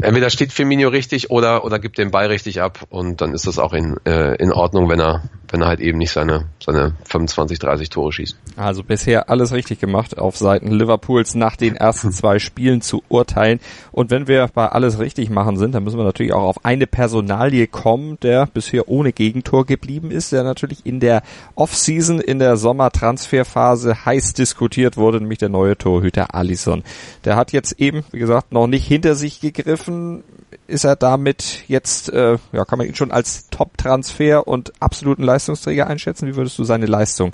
entweder 0.01 0.31
steht 0.31 0.53
Firmino 0.53 0.89
richtig 0.89 1.31
oder, 1.31 1.65
oder 1.65 1.79
gibt 1.79 1.99
den 1.99 2.11
Ball 2.11 2.27
richtig 2.27 2.61
ab 2.61 2.81
und 2.91 3.21
dann 3.21 3.35
ist 3.35 3.47
das 3.47 3.59
auch 3.59 3.73
in, 3.73 3.97
äh, 4.05 4.37
in 4.37 4.53
Ordnung, 4.53 4.89
wenn 4.89 5.01
er, 5.01 5.25
wenn 5.51 5.63
er 5.63 5.69
halt 5.69 5.81
eben 5.81 5.99
nicht 5.99 6.13
seine, 6.13 6.47
seine 6.65 6.95
25, 7.05 7.59
30 7.59 7.91
Tore 7.91 8.13
schießt. 8.13 8.37
Also 8.57 8.85
bisher 8.85 9.31
alles 9.31 9.53
richtig 9.53 9.81
gemacht 9.81 10.19
auf 10.19 10.37
Seiten 10.37 10.71
Liverpools 10.71 11.35
nach 11.35 11.57
den 11.57 11.75
ersten 11.75 12.13
zwei 12.13 12.39
Spielen 12.39 12.81
zu 12.81 13.03
urteilen 13.09 13.59
und 13.91 14.11
wenn 14.11 14.29
wir 14.29 14.49
bei 14.53 14.69
alles 14.69 14.99
richtig 14.99 15.31
machen 15.31 15.57
sind, 15.57 15.75
dann 15.75 15.83
müssen 15.83 15.99
wir 15.99 16.05
natürlich 16.05 16.33
auch 16.33 16.45
auf 16.45 16.65
eine 16.65 16.87
Personalie 16.87 17.67
kommen, 17.67 18.19
der 18.23 18.47
bisher 18.47 18.89
ohne 18.89 19.13
Gegentor 19.13 19.67
geblieben 19.67 20.11
ist, 20.11 20.33
der 20.33 20.45
natürlich 20.45 20.87
in 20.87 21.01
der 21.01 21.23
Offseason, 21.57 22.21
in 22.21 22.39
der 22.39 22.57
Sommertransferphase 22.57 23.88
heiß 23.95 24.35
diskutiert 24.35 24.97
wurde, 24.97 25.21
nämlich 25.21 25.39
der 25.39 25.49
neue 25.49 25.77
Torhüter 25.77 26.35
Alisson. 26.35 26.83
Der 27.25 27.37
hat 27.37 27.53
jetzt 27.53 27.73
eben, 27.81 28.05
wie 28.13 28.19
gesagt, 28.19 28.53
noch 28.53 28.67
nicht 28.67 28.87
hinter 28.87 29.15
sich 29.15 29.41
gegriffen. 29.41 30.23
Ist 30.67 30.85
er 30.85 30.97
damit 30.97 31.65
jetzt, 31.69 32.11
äh, 32.11 32.39
ja, 32.53 32.65
kann 32.65 32.79
man 32.79 32.87
ihn 32.87 32.95
schon 32.95 33.11
als 33.11 33.49
Top-Transfer 33.51 34.47
und 34.47 34.73
absoluten 34.81 35.23
Leistungsträger 35.23 35.87
einschätzen? 35.87 36.27
Wie 36.27 36.37
würdest 36.37 36.59
du 36.59 36.65
seine 36.65 36.87
Leistung 36.87 37.33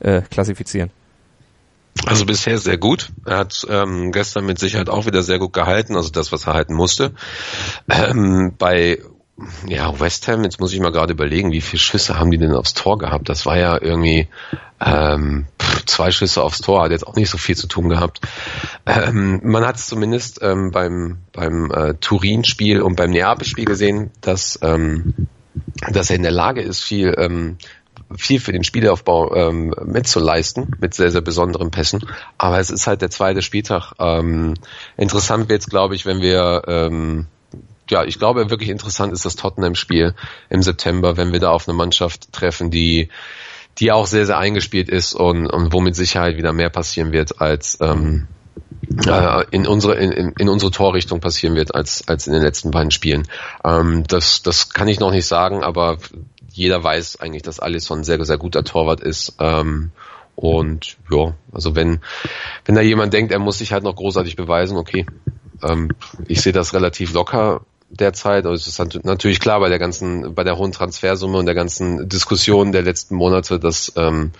äh, 0.00 0.22
klassifizieren? 0.22 0.90
Also 2.06 2.26
bisher 2.26 2.58
sehr 2.58 2.76
gut. 2.76 3.10
Er 3.24 3.38
hat 3.38 3.66
ähm, 3.70 4.12
gestern 4.12 4.44
mit 4.44 4.58
Sicherheit 4.58 4.90
auch 4.90 5.06
wieder 5.06 5.22
sehr 5.22 5.38
gut 5.38 5.52
gehalten, 5.52 5.96
also 5.96 6.10
das, 6.10 6.32
was 6.32 6.46
er 6.46 6.54
halten 6.54 6.74
musste. 6.74 7.12
Ähm, 7.88 8.52
bei 8.58 8.98
ja, 9.66 9.98
West 9.98 10.28
Ham, 10.28 10.44
jetzt 10.44 10.60
muss 10.60 10.72
ich 10.72 10.80
mal 10.80 10.92
gerade 10.92 11.12
überlegen, 11.12 11.50
wie 11.50 11.60
viele 11.60 11.80
Schüsse 11.80 12.18
haben 12.18 12.30
die 12.30 12.38
denn 12.38 12.54
aufs 12.54 12.74
Tor 12.74 12.98
gehabt? 12.98 13.28
Das 13.28 13.46
war 13.46 13.58
ja 13.58 13.80
irgendwie 13.80 14.28
ähm, 14.84 15.46
zwei 15.86 16.10
Schüsse 16.10 16.42
aufs 16.42 16.60
Tor, 16.60 16.82
hat 16.82 16.90
jetzt 16.90 17.06
auch 17.06 17.16
nicht 17.16 17.30
so 17.30 17.38
viel 17.38 17.56
zu 17.56 17.66
tun 17.66 17.88
gehabt. 17.88 18.20
Ähm, 18.86 19.40
man 19.42 19.64
hat 19.64 19.76
es 19.76 19.86
zumindest 19.86 20.40
ähm, 20.42 20.70
beim, 20.70 21.18
beim 21.32 21.70
äh, 21.70 21.94
Turin-Spiel 21.94 22.82
und 22.82 22.96
beim 22.96 23.10
Neapel-Spiel 23.10 23.64
gesehen, 23.64 24.10
dass, 24.20 24.58
ähm, 24.62 25.28
dass 25.90 26.10
er 26.10 26.16
in 26.16 26.22
der 26.22 26.32
Lage 26.32 26.60
ist, 26.60 26.82
viel 26.82 27.14
ähm, 27.16 27.58
viel 28.16 28.38
für 28.38 28.52
den 28.52 28.64
Spielaufbau 28.64 29.34
ähm, 29.34 29.74
mitzuleisten, 29.84 30.76
mit 30.80 30.94
sehr, 30.94 31.10
sehr 31.10 31.20
besonderen 31.20 31.70
Pässen. 31.70 32.04
Aber 32.38 32.58
es 32.58 32.70
ist 32.70 32.86
halt 32.86 33.02
der 33.02 33.10
zweite 33.10 33.40
Spieltag. 33.40 33.92
Interessant 34.96 35.48
wird 35.48 35.62
es, 35.62 35.68
glaube 35.68 35.94
ich, 35.94 36.04
wenn 36.04 36.20
wir 36.20 37.24
ja, 37.90 38.04
ich 38.04 38.18
glaube, 38.18 38.50
wirklich 38.50 38.70
interessant 38.70 39.12
ist 39.12 39.24
das 39.24 39.36
Tottenham-Spiel 39.36 40.14
im 40.48 40.62
September, 40.62 41.16
wenn 41.16 41.32
wir 41.32 41.40
da 41.40 41.50
auf 41.50 41.68
eine 41.68 41.76
Mannschaft 41.76 42.32
treffen, 42.32 42.70
die 42.70 43.08
die 43.78 43.92
auch 43.92 44.06
sehr, 44.06 44.26
sehr 44.26 44.38
eingespielt 44.38 44.88
ist 44.88 45.14
und, 45.14 45.46
und 45.46 45.72
wo 45.72 45.80
mit 45.80 45.96
Sicherheit 45.96 46.36
wieder 46.36 46.52
mehr 46.52 46.70
passieren 46.70 47.12
wird, 47.12 47.40
als 47.40 47.78
ähm, 47.80 48.28
äh, 49.06 49.44
in 49.50 49.66
unsere 49.66 49.94
in, 49.94 50.32
in 50.38 50.48
unsere 50.48 50.70
Torrichtung 50.70 51.20
passieren 51.20 51.56
wird 51.56 51.74
als 51.74 52.06
als 52.08 52.26
in 52.26 52.32
den 52.32 52.42
letzten 52.42 52.70
beiden 52.70 52.90
Spielen. 52.90 53.26
Ähm, 53.64 54.04
das 54.06 54.42
das 54.42 54.70
kann 54.70 54.88
ich 54.88 55.00
noch 55.00 55.10
nicht 55.10 55.26
sagen, 55.26 55.62
aber 55.62 55.98
jeder 56.50 56.82
weiß 56.82 57.20
eigentlich, 57.20 57.42
dass 57.42 57.60
Alisson 57.60 58.00
ein 58.00 58.04
sehr 58.04 58.24
sehr 58.24 58.38
guter 58.38 58.64
Torwart 58.64 59.00
ist. 59.00 59.34
Ähm, 59.40 59.90
und 60.36 60.96
ja, 61.10 61.34
also 61.52 61.74
wenn 61.74 62.00
wenn 62.64 62.74
da 62.74 62.80
jemand 62.80 63.12
denkt, 63.12 63.32
er 63.32 63.38
muss 63.38 63.58
sich 63.58 63.72
halt 63.72 63.84
noch 63.84 63.96
großartig 63.96 64.36
beweisen, 64.36 64.76
okay. 64.76 65.06
Ähm, 65.62 65.90
ich 66.26 66.42
sehe 66.42 66.52
das 66.52 66.74
relativ 66.74 67.12
locker 67.12 67.62
derzeit. 67.96 68.46
Also 68.46 68.54
es 68.54 68.66
ist 68.66 69.04
natürlich 69.04 69.40
klar 69.40 69.60
bei 69.60 69.68
der 69.68 69.78
ganzen, 69.78 70.34
bei 70.34 70.44
der 70.44 70.56
hohen 70.56 70.72
Transfersumme 70.72 71.38
und 71.38 71.46
der 71.46 71.54
ganzen 71.54 72.08
Diskussion 72.08 72.72
der 72.72 72.82
letzten 72.82 73.14
Monate, 73.14 73.58
dass 73.58 73.92
ähm, 73.96 74.32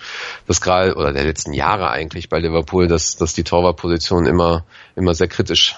das 0.47 0.61
gerade 0.61 0.95
oder 0.95 1.13
der 1.13 1.25
letzten 1.25 1.53
Jahre 1.53 1.89
eigentlich 1.89 2.29
bei 2.29 2.39
Liverpool, 2.39 2.87
dass, 2.87 3.17
dass 3.17 3.33
die 3.33 3.43
Torwartposition 3.43 4.25
immer 4.25 4.65
immer 4.95 5.13
sehr 5.13 5.27
kritisch 5.27 5.75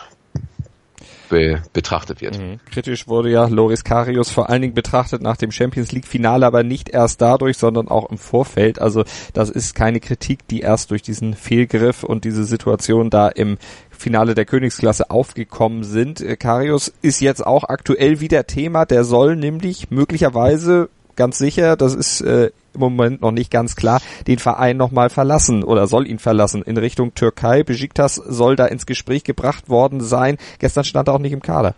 be 1.29 1.61
betrachtet 1.73 2.21
wird. 2.21 2.37
Mhm. 2.37 2.59
Kritisch 2.71 3.07
wurde 3.07 3.29
ja 3.29 3.47
Loris 3.47 3.83
Karius 3.83 4.29
vor 4.29 4.49
allen 4.49 4.61
Dingen 4.61 4.73
betrachtet 4.73 5.21
nach 5.21 5.37
dem 5.37 5.51
Champions 5.51 5.91
League 5.91 6.07
Finale, 6.07 6.45
aber 6.45 6.63
nicht 6.63 6.89
erst 6.89 7.21
dadurch, 7.21 7.57
sondern 7.57 7.87
auch 7.87 8.09
im 8.09 8.17
Vorfeld. 8.17 8.79
Also 8.79 9.03
das 9.33 9.49
ist 9.49 9.75
keine 9.75 9.99
Kritik, 9.99 10.47
die 10.47 10.61
erst 10.61 10.91
durch 10.91 11.01
diesen 11.01 11.33
Fehlgriff 11.33 12.03
und 12.03 12.23
diese 12.23 12.43
Situation 12.43 13.09
da 13.09 13.27
im 13.27 13.57
Finale 13.89 14.35
der 14.35 14.45
Königsklasse 14.45 15.09
aufgekommen 15.09 15.83
sind. 15.83 16.21
Äh, 16.21 16.37
Karius 16.37 16.93
ist 17.01 17.19
jetzt 17.19 17.45
auch 17.45 17.63
aktuell 17.63 18.19
wieder 18.19 18.47
Thema. 18.47 18.85
Der 18.85 19.03
soll 19.03 19.35
nämlich 19.35 19.89
möglicherweise 19.89 20.89
ganz 21.15 21.37
sicher, 21.37 21.75
das 21.75 21.95
ist 21.95 22.21
äh, 22.21 22.51
im 22.77 22.81
Moment 22.81 23.21
noch 23.21 23.31
nicht 23.31 23.51
ganz 23.51 23.75
klar, 23.75 24.01
den 24.27 24.39
Verein 24.39 24.77
nochmal 24.77 25.09
verlassen 25.09 25.63
oder 25.63 25.87
soll 25.87 26.07
ihn 26.07 26.19
verlassen 26.19 26.63
in 26.63 26.77
Richtung 26.77 27.13
Türkei. 27.13 27.63
Besiktas 27.63 28.15
soll 28.15 28.55
da 28.55 28.65
ins 28.65 28.85
Gespräch 28.85 29.23
gebracht 29.23 29.69
worden 29.69 30.01
sein. 30.01 30.37
Gestern 30.59 30.83
stand 30.83 31.09
er 31.09 31.15
auch 31.15 31.19
nicht 31.19 31.33
im 31.33 31.41
Kader. 31.41 31.75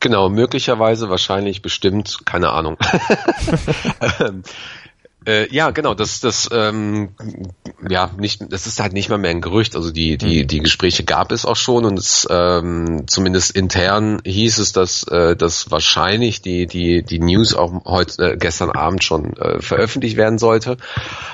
Genau, 0.00 0.28
möglicherweise, 0.28 1.08
wahrscheinlich, 1.08 1.62
bestimmt, 1.62 2.18
keine 2.26 2.50
Ahnung. 2.50 2.76
Äh, 5.26 5.52
ja, 5.52 5.70
genau, 5.70 5.94
das, 5.94 6.20
das, 6.20 6.48
ähm, 6.52 7.08
ja, 7.88 8.10
nicht, 8.16 8.44
das 8.48 8.66
ist 8.66 8.78
halt 8.78 8.92
nicht 8.92 9.08
mal 9.08 9.18
mehr 9.18 9.32
ein 9.32 9.40
Gerücht. 9.40 9.74
Also 9.74 9.90
die, 9.90 10.16
die, 10.16 10.44
mhm. 10.44 10.46
die 10.46 10.60
Gespräche 10.60 11.02
gab 11.02 11.32
es 11.32 11.44
auch 11.44 11.56
schon 11.56 11.84
und 11.84 11.98
es, 11.98 12.28
ähm, 12.30 13.04
zumindest 13.08 13.50
intern 13.50 14.20
hieß 14.24 14.58
es, 14.58 14.72
dass, 14.72 15.02
äh, 15.08 15.34
dass 15.34 15.70
wahrscheinlich 15.70 16.42
die, 16.42 16.66
die, 16.66 17.02
die 17.02 17.18
News 17.18 17.54
auch 17.54 17.84
heute, 17.84 18.34
äh, 18.34 18.36
gestern 18.36 18.70
Abend 18.70 19.02
schon 19.02 19.36
äh, 19.36 19.60
veröffentlicht 19.60 20.16
werden 20.16 20.38
sollte. 20.38 20.76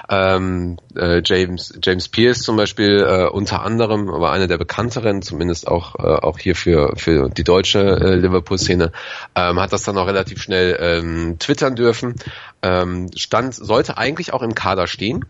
Ähm, 0.08 0.78
äh, 0.96 1.20
James, 1.22 1.75
James 1.82 2.08
Pierce 2.08 2.40
zum 2.40 2.56
Beispiel, 2.56 3.00
äh, 3.00 3.28
unter 3.28 3.62
anderem, 3.62 4.08
aber 4.08 4.32
einer 4.32 4.46
der 4.46 4.58
bekannteren, 4.58 5.20
zumindest 5.20 5.68
auch, 5.68 5.96
äh, 5.96 6.02
auch 6.02 6.38
hier 6.38 6.56
für, 6.56 6.94
für 6.96 7.28
die 7.28 7.44
deutsche 7.44 7.80
äh, 7.80 8.14
Liverpool-Szene, 8.14 8.90
ähm, 9.34 9.61
hat 9.61 9.72
das 9.75 9.82
dann 9.82 9.99
auch 9.99 10.06
relativ 10.06 10.40
schnell 10.40 10.78
ähm, 10.80 11.37
twittern 11.38 11.76
dürfen. 11.76 12.14
Ähm, 12.62 13.11
stand, 13.16 13.54
sollte 13.54 13.99
eigentlich 13.99 14.33
auch 14.33 14.42
im 14.42 14.54
Kader 14.54 14.87
stehen. 14.87 15.25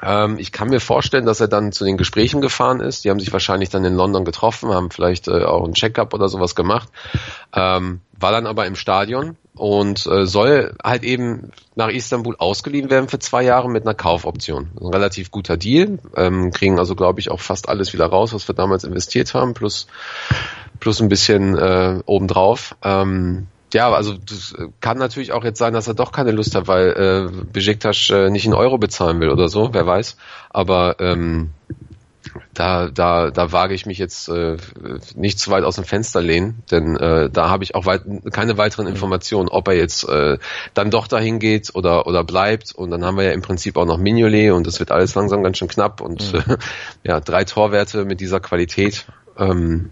Ähm, 0.00 0.38
ich 0.38 0.52
kann 0.52 0.68
mir 0.68 0.80
vorstellen, 0.80 1.26
dass 1.26 1.40
er 1.40 1.48
dann 1.48 1.72
zu 1.72 1.84
den 1.84 1.96
Gesprächen 1.96 2.40
gefahren 2.40 2.80
ist. 2.80 3.04
Die 3.04 3.10
haben 3.10 3.20
sich 3.20 3.32
wahrscheinlich 3.32 3.68
dann 3.68 3.84
in 3.84 3.94
London 3.94 4.24
getroffen, 4.24 4.70
haben 4.70 4.90
vielleicht 4.90 5.28
äh, 5.28 5.44
auch 5.44 5.64
ein 5.64 5.74
Checkup 5.74 6.14
oder 6.14 6.28
sowas 6.28 6.54
gemacht. 6.54 6.88
Ähm, 7.52 8.00
war 8.18 8.32
dann 8.32 8.46
aber 8.46 8.66
im 8.66 8.76
Stadion 8.76 9.36
und 9.54 10.06
äh, 10.06 10.26
soll 10.26 10.74
halt 10.82 11.02
eben 11.02 11.50
nach 11.74 11.88
Istanbul 11.88 12.36
ausgeliehen 12.38 12.88
werden 12.88 13.08
für 13.08 13.18
zwei 13.18 13.42
Jahre 13.42 13.68
mit 13.68 13.84
einer 13.84 13.94
Kaufoption. 13.94 14.70
Ein 14.80 14.88
relativ 14.88 15.30
guter 15.30 15.56
Deal. 15.56 15.98
Ähm, 16.16 16.52
kriegen 16.52 16.78
also, 16.78 16.94
glaube 16.94 17.20
ich, 17.20 17.30
auch 17.30 17.40
fast 17.40 17.68
alles 17.68 17.92
wieder 17.92 18.06
raus, 18.06 18.32
was 18.32 18.48
wir 18.48 18.54
damals 18.54 18.84
investiert 18.84 19.34
haben, 19.34 19.54
plus, 19.54 19.88
plus 20.80 21.00
ein 21.00 21.08
bisschen 21.08 21.58
äh, 21.58 22.00
obendrauf. 22.06 22.76
Ähm, 22.82 23.48
ja, 23.72 23.90
also 23.90 24.14
das 24.14 24.54
kann 24.80 24.98
natürlich 24.98 25.32
auch 25.32 25.44
jetzt 25.44 25.58
sein, 25.58 25.72
dass 25.72 25.88
er 25.88 25.94
doch 25.94 26.12
keine 26.12 26.30
Lust 26.30 26.54
hat, 26.54 26.68
weil 26.68 27.30
äh, 27.32 27.44
Besiktas 27.52 28.10
äh, 28.10 28.30
nicht 28.30 28.46
in 28.46 28.54
Euro 28.54 28.78
bezahlen 28.78 29.20
will 29.20 29.30
oder 29.30 29.48
so, 29.48 29.72
wer 29.72 29.86
weiß. 29.86 30.16
Aber 30.50 30.96
ähm, 31.00 31.50
da, 32.54 32.88
da, 32.88 33.30
da 33.30 33.52
wage 33.52 33.74
ich 33.74 33.86
mich 33.86 33.98
jetzt 33.98 34.28
äh, 34.28 34.56
nicht 35.14 35.38
zu 35.38 35.50
weit 35.50 35.64
aus 35.64 35.76
dem 35.76 35.84
Fenster 35.84 36.20
lehnen, 36.20 36.62
denn 36.70 36.96
äh, 36.96 37.30
da 37.30 37.48
habe 37.48 37.64
ich 37.64 37.74
auch 37.74 37.86
weit, 37.86 38.02
keine 38.32 38.58
weiteren 38.58 38.86
Informationen, 38.86 39.48
ob 39.48 39.68
er 39.68 39.74
jetzt 39.74 40.08
äh, 40.08 40.38
dann 40.74 40.90
doch 40.90 41.08
dahin 41.08 41.38
geht 41.38 41.74
oder, 41.74 42.06
oder 42.06 42.24
bleibt. 42.24 42.72
Und 42.72 42.90
dann 42.90 43.04
haben 43.04 43.16
wir 43.16 43.24
ja 43.24 43.32
im 43.32 43.42
Prinzip 43.42 43.76
auch 43.76 43.86
noch 43.86 43.98
Mignolet 43.98 44.52
und 44.52 44.66
das 44.66 44.78
wird 44.80 44.90
alles 44.90 45.14
langsam 45.14 45.42
ganz 45.42 45.58
schön 45.58 45.68
knapp 45.68 46.00
und 46.00 46.32
mhm. 46.32 46.38
äh, 46.38 46.56
ja, 47.08 47.20
drei 47.20 47.44
Torwerte 47.44 48.04
mit 48.04 48.20
dieser 48.20 48.40
Qualität. 48.40 49.06
Ähm, 49.38 49.90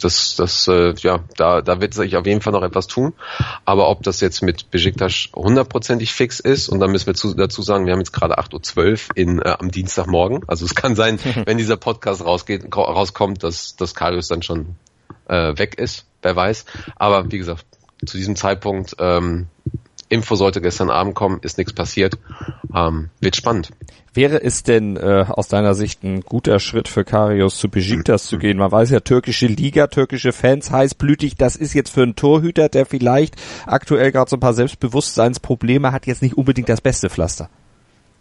das, 0.00 0.36
das, 0.36 0.68
äh, 0.68 0.94
ja, 0.98 1.20
da, 1.36 1.62
da 1.62 1.80
wird 1.80 1.94
sich 1.94 2.16
auf 2.16 2.26
jeden 2.26 2.40
Fall 2.40 2.52
noch 2.52 2.62
etwas 2.62 2.86
tun. 2.86 3.12
Aber 3.64 3.88
ob 3.88 4.02
das 4.02 4.20
jetzt 4.20 4.42
mit 4.42 4.70
Besiktas 4.70 5.28
hundertprozentig 5.34 6.12
fix 6.12 6.40
ist, 6.40 6.68
und 6.68 6.80
dann 6.80 6.90
müssen 6.90 7.06
wir 7.06 7.14
zu, 7.14 7.34
dazu 7.34 7.62
sagen, 7.62 7.86
wir 7.86 7.92
haben 7.92 8.00
jetzt 8.00 8.12
gerade 8.12 8.38
8.12 8.38 8.76
Uhr 9.10 9.16
in, 9.16 9.38
äh, 9.40 9.56
am 9.58 9.70
Dienstagmorgen. 9.70 10.40
Also 10.48 10.64
es 10.64 10.74
kann 10.74 10.96
sein, 10.96 11.18
wenn 11.46 11.58
dieser 11.58 11.76
Podcast 11.76 12.24
rausgeht, 12.24 12.74
rauskommt, 12.74 13.42
dass, 13.42 13.76
dass 13.76 13.94
Karius 13.94 14.28
dann 14.28 14.42
schon 14.42 14.76
äh, 15.28 15.56
weg 15.56 15.76
ist. 15.78 16.06
Wer 16.22 16.36
weiß. 16.36 16.64
Aber 16.96 17.30
wie 17.30 17.38
gesagt, 17.38 17.66
zu 18.04 18.16
diesem 18.16 18.36
Zeitpunkt 18.36 18.96
ähm, 18.98 19.46
Info 20.08 20.34
sollte 20.34 20.60
gestern 20.60 20.90
Abend 20.90 21.14
kommen, 21.14 21.40
ist 21.42 21.58
nichts 21.58 21.72
passiert. 21.72 22.18
Ähm, 22.74 23.10
wird 23.20 23.36
spannend. 23.36 23.70
Wäre 24.14 24.42
es 24.42 24.62
denn 24.62 24.96
äh, 24.96 25.24
aus 25.26 25.48
deiner 25.48 25.74
Sicht 25.74 26.02
ein 26.02 26.20
guter 26.20 26.60
Schritt 26.60 26.88
für 26.88 27.04
Karius 27.04 27.58
zu 27.58 27.70
Besiktas 27.70 28.26
zu 28.26 28.38
gehen? 28.38 28.58
Man 28.58 28.70
weiß 28.70 28.90
ja, 28.90 29.00
türkische 29.00 29.46
Liga, 29.46 29.86
türkische 29.86 30.32
Fans, 30.32 30.70
heißblütig, 30.70 31.36
das 31.36 31.56
ist 31.56 31.72
jetzt 31.72 31.90
für 31.90 32.02
einen 32.02 32.14
Torhüter, 32.14 32.68
der 32.68 32.84
vielleicht 32.84 33.36
aktuell 33.66 34.12
gerade 34.12 34.28
so 34.28 34.36
ein 34.36 34.40
paar 34.40 34.52
Selbstbewusstseinsprobleme 34.52 35.92
hat, 35.92 36.06
jetzt 36.06 36.20
nicht 36.20 36.36
unbedingt 36.36 36.68
das 36.68 36.82
beste 36.82 37.08
Pflaster. 37.08 37.48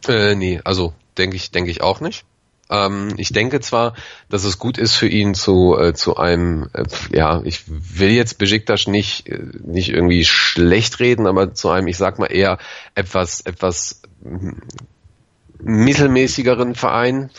Äh, 0.08 0.36
nee, 0.36 0.62
also 0.64 0.94
denke 1.18 1.36
ich, 1.36 1.52
denke 1.52 1.72
ich 1.72 1.82
auch 1.82 2.00
nicht. 2.00 2.26
Ähm, 2.72 3.14
ich 3.18 3.34
denke 3.34 3.60
zwar, 3.60 3.94
dass 4.30 4.46
es 4.46 4.58
gut 4.58 4.78
ist 4.78 4.96
für 4.96 5.08
ihn 5.08 5.34
zu, 5.36 5.78
äh, 5.78 5.94
zu 5.94 6.16
einem, 6.16 6.70
äh, 6.74 6.86
ja, 7.14 7.42
ich 7.44 7.64
will 7.68 8.12
jetzt 8.12 8.38
Besiktas 8.38 8.88
nicht, 8.88 9.28
äh, 9.28 9.44
nicht 9.64 9.90
irgendwie 9.90 10.24
schlecht 10.24 11.00
reden, 11.00 11.28
aber 11.28 11.54
zu 11.54 11.70
einem, 11.70 11.88
ich 11.88 11.98
sag 11.98 12.18
mal 12.18 12.32
eher 12.32 12.58
etwas, 12.96 13.42
etwas 13.42 14.02
mittelmäßigeren 15.60 16.74
Verein. 16.76 17.30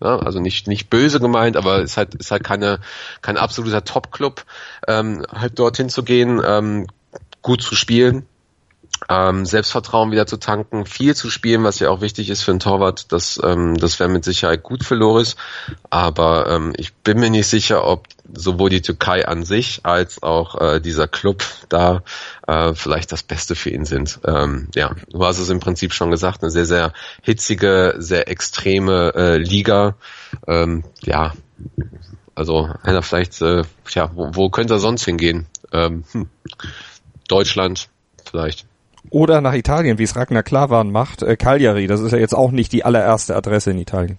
Ja, 0.00 0.20
also 0.20 0.38
nicht, 0.38 0.68
nicht 0.68 0.90
böse 0.90 1.18
gemeint, 1.18 1.56
aber 1.56 1.78
es 1.78 1.90
ist 1.90 1.96
halt, 1.96 2.14
ist 2.14 2.32
keine, 2.44 2.78
kein 3.20 3.36
absoluter 3.36 3.82
Top-Club, 3.82 4.44
ähm, 4.86 5.26
halt 5.28 5.58
dorthin 5.58 5.88
zu 5.88 6.04
gehen, 6.04 6.40
ähm, 6.44 6.86
gut 7.42 7.62
zu 7.62 7.74
spielen, 7.74 8.24
ähm, 9.08 9.46
Selbstvertrauen 9.46 10.10
wieder 10.10 10.26
zu 10.26 10.36
tanken, 10.36 10.86
viel 10.86 11.14
zu 11.14 11.30
spielen, 11.30 11.64
was 11.64 11.78
ja 11.78 11.90
auch 11.90 12.00
wichtig 12.00 12.30
ist 12.30 12.42
für 12.42 12.50
einen 12.50 12.60
Torwart. 12.60 13.12
Das, 13.12 13.40
ähm, 13.42 13.76
das 13.76 13.98
wäre 14.00 14.08
mit 14.08 14.24
Sicherheit 14.24 14.62
gut 14.62 14.84
für 14.84 14.94
Loris. 14.94 15.36
Aber 15.90 16.48
ähm, 16.48 16.72
ich 16.76 16.94
bin 16.94 17.20
mir 17.20 17.30
nicht 17.30 17.46
sicher, 17.46 17.86
ob 17.86 18.06
sowohl 18.32 18.70
die 18.70 18.82
Türkei 18.82 19.26
an 19.26 19.44
sich 19.44 19.80
als 19.84 20.22
auch 20.22 20.60
äh, 20.60 20.80
dieser 20.80 21.08
Club 21.08 21.44
da 21.68 22.02
äh, 22.46 22.74
vielleicht 22.74 23.12
das 23.12 23.22
Beste 23.22 23.54
für 23.54 23.70
ihn 23.70 23.84
sind. 23.84 24.20
Ähm, 24.26 24.68
ja, 24.74 24.94
du 25.10 25.24
hast 25.24 25.38
es 25.38 25.48
im 25.48 25.60
Prinzip 25.60 25.92
schon 25.92 26.10
gesagt, 26.10 26.42
eine 26.42 26.50
sehr, 26.50 26.66
sehr 26.66 26.92
hitzige, 27.22 27.94
sehr 27.98 28.28
extreme 28.28 29.14
äh, 29.14 29.36
Liga. 29.38 29.96
Ähm, 30.46 30.84
ja, 31.02 31.32
also 32.34 32.68
einer 32.82 33.02
vielleicht, 33.02 33.40
äh, 33.42 33.62
tja, 33.86 34.10
wo, 34.14 34.30
wo 34.32 34.50
könnte 34.50 34.74
er 34.74 34.80
sonst 34.80 35.04
hingehen? 35.04 35.46
Ähm, 35.72 36.04
hm. 36.12 36.28
Deutschland 37.28 37.88
vielleicht. 38.24 38.66
Oder 39.10 39.40
nach 39.40 39.54
Italien, 39.54 39.98
wie 39.98 40.02
es 40.02 40.16
Ragnar 40.16 40.42
Klavan 40.42 40.90
macht, 40.90 41.22
äh, 41.22 41.36
Cagliari, 41.36 41.86
das 41.86 42.00
ist 42.00 42.12
ja 42.12 42.18
jetzt 42.18 42.34
auch 42.34 42.50
nicht 42.50 42.72
die 42.72 42.84
allererste 42.84 43.36
Adresse 43.36 43.70
in 43.70 43.78
Italien. 43.78 44.18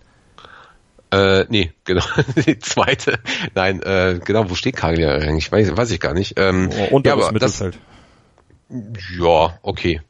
Äh, 1.12 1.46
nee, 1.50 1.72
genau. 1.86 2.04
Die 2.46 2.60
zweite. 2.60 3.20
Nein, 3.56 3.82
äh, 3.82 4.20
genau, 4.24 4.50
wo 4.50 4.56
steht 4.56 4.76
Cagliari 4.76 5.24
eigentlich? 5.26 5.52
Weiß, 5.52 5.76
weiß 5.76 5.90
ich 5.92 6.00
gar 6.00 6.14
nicht. 6.14 6.40
Ähm, 6.40 6.70
oh, 6.72 6.96
unter 6.96 7.12
ja, 7.12 7.16
das 7.16 7.32
Mittelfeld. 7.32 7.80
Das, 8.70 9.04
ja, 9.20 9.58
okay. 9.64 10.02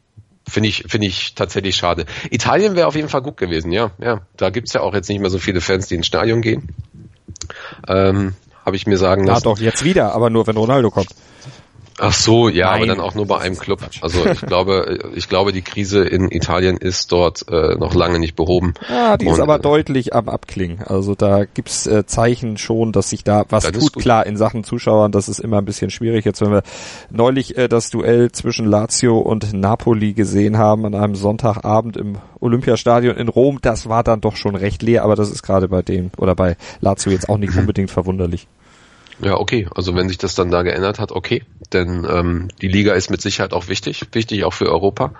Finde 0.47 0.67
ich, 0.67 0.85
finde 0.87 1.07
ich 1.07 1.35
tatsächlich 1.35 1.75
schade. 1.75 2.05
Italien 2.31 2.75
wäre 2.75 2.87
auf 2.87 2.95
jeden 2.95 3.07
Fall 3.07 3.21
gut 3.21 3.37
gewesen, 3.37 3.71
ja. 3.71 3.91
Ja, 3.99 4.21
da 4.35 4.49
gibt's 4.49 4.73
ja 4.73 4.81
auch 4.81 4.93
jetzt 4.93 5.07
nicht 5.07 5.21
mehr 5.21 5.29
so 5.29 5.37
viele 5.37 5.61
Fans, 5.61 5.87
die 5.87 5.95
ins 5.95 6.07
Stadion 6.07 6.41
gehen. 6.41 6.69
Ähm, 7.87 8.33
Habe 8.65 8.75
ich 8.75 8.87
mir 8.87 8.97
sagen 8.97 9.25
lassen. 9.25 9.47
Ja, 9.47 9.53
doch, 9.53 9.59
jetzt 9.59 9.83
wieder, 9.83 10.13
aber 10.13 10.29
nur 10.29 10.47
wenn 10.47 10.57
Ronaldo 10.57 10.89
kommt. 10.89 11.09
Ach 11.99 12.13
so, 12.13 12.49
ja, 12.49 12.67
Nein, 12.67 12.75
aber 12.75 12.87
dann 12.87 12.99
auch 12.99 13.15
nur 13.15 13.27
bei 13.27 13.39
einem 13.39 13.57
Club. 13.57 13.81
Also 14.01 14.25
ich 14.25 14.41
glaube, 14.41 14.99
ich 15.15 15.27
glaube, 15.27 15.51
die 15.51 15.61
Krise 15.61 16.03
in 16.03 16.31
Italien 16.31 16.77
ist 16.77 17.11
dort 17.11 17.45
äh, 17.49 17.75
noch 17.75 17.93
lange 17.93 18.19
nicht 18.19 18.35
behoben. 18.35 18.73
Ja, 18.89 19.17
die 19.17 19.25
Und, 19.25 19.33
ist 19.33 19.39
aber 19.39 19.57
äh, 19.57 19.59
deutlich 19.59 20.15
am 20.15 20.29
Abklingen. 20.29 20.81
Also 20.83 21.15
da 21.15 21.45
gibt's 21.45 21.87
äh, 21.87 22.05
Zeichen 22.05 22.57
schon, 22.57 22.91
dass 22.91 23.09
sich 23.09 23.23
da 23.23 23.45
was 23.49 23.69
tut. 23.71 23.93
Klar, 23.97 24.25
in 24.25 24.37
Sachen 24.37 24.63
Zuschauern, 24.63 25.11
das 25.11 25.27
ist 25.27 25.39
immer 25.39 25.57
ein 25.57 25.65
bisschen 25.65 25.89
schwierig. 25.89 26.25
Jetzt, 26.25 26.41
wenn 26.41 26.51
wir 26.51 26.63
neulich 27.09 27.57
äh, 27.57 27.67
das 27.67 27.89
Duell 27.89 28.31
zwischen 28.31 28.65
Lazio 28.65 29.17
und 29.19 29.53
Napoli 29.53 30.13
gesehen 30.13 30.57
haben 30.57 30.85
an 30.85 30.95
einem 30.95 31.15
Sonntagabend 31.15 31.97
im 31.97 32.17
Olympiastadion 32.39 33.17
in 33.17 33.27
Rom, 33.27 33.59
das 33.61 33.89
war 33.89 34.03
dann 34.03 34.21
doch 34.21 34.37
schon 34.37 34.55
recht 34.55 34.81
leer, 34.81 35.03
aber 35.03 35.15
das 35.15 35.29
ist 35.29 35.43
gerade 35.43 35.67
bei 35.67 35.81
dem 35.81 36.11
oder 36.17 36.35
bei 36.35 36.55
Lazio 36.79 37.11
jetzt 37.11 37.27
auch 37.27 37.37
nicht 37.37 37.55
unbedingt 37.57 37.91
verwunderlich. 37.91 38.47
Ja, 39.21 39.37
okay. 39.37 39.67
Also 39.75 39.95
wenn 39.95 40.07
sich 40.07 40.17
das 40.17 40.35
dann 40.35 40.49
da 40.49 40.63
geändert 40.63 40.99
hat, 40.99 41.11
okay. 41.11 41.43
Denn 41.73 42.07
ähm, 42.09 42.47
die 42.61 42.67
Liga 42.67 42.93
ist 42.93 43.09
mit 43.09 43.21
Sicherheit 43.21 43.53
auch 43.53 43.67
wichtig, 43.67 44.05
wichtig 44.13 44.45
auch 44.45 44.53
für 44.53 44.71
Europa. 44.71 45.13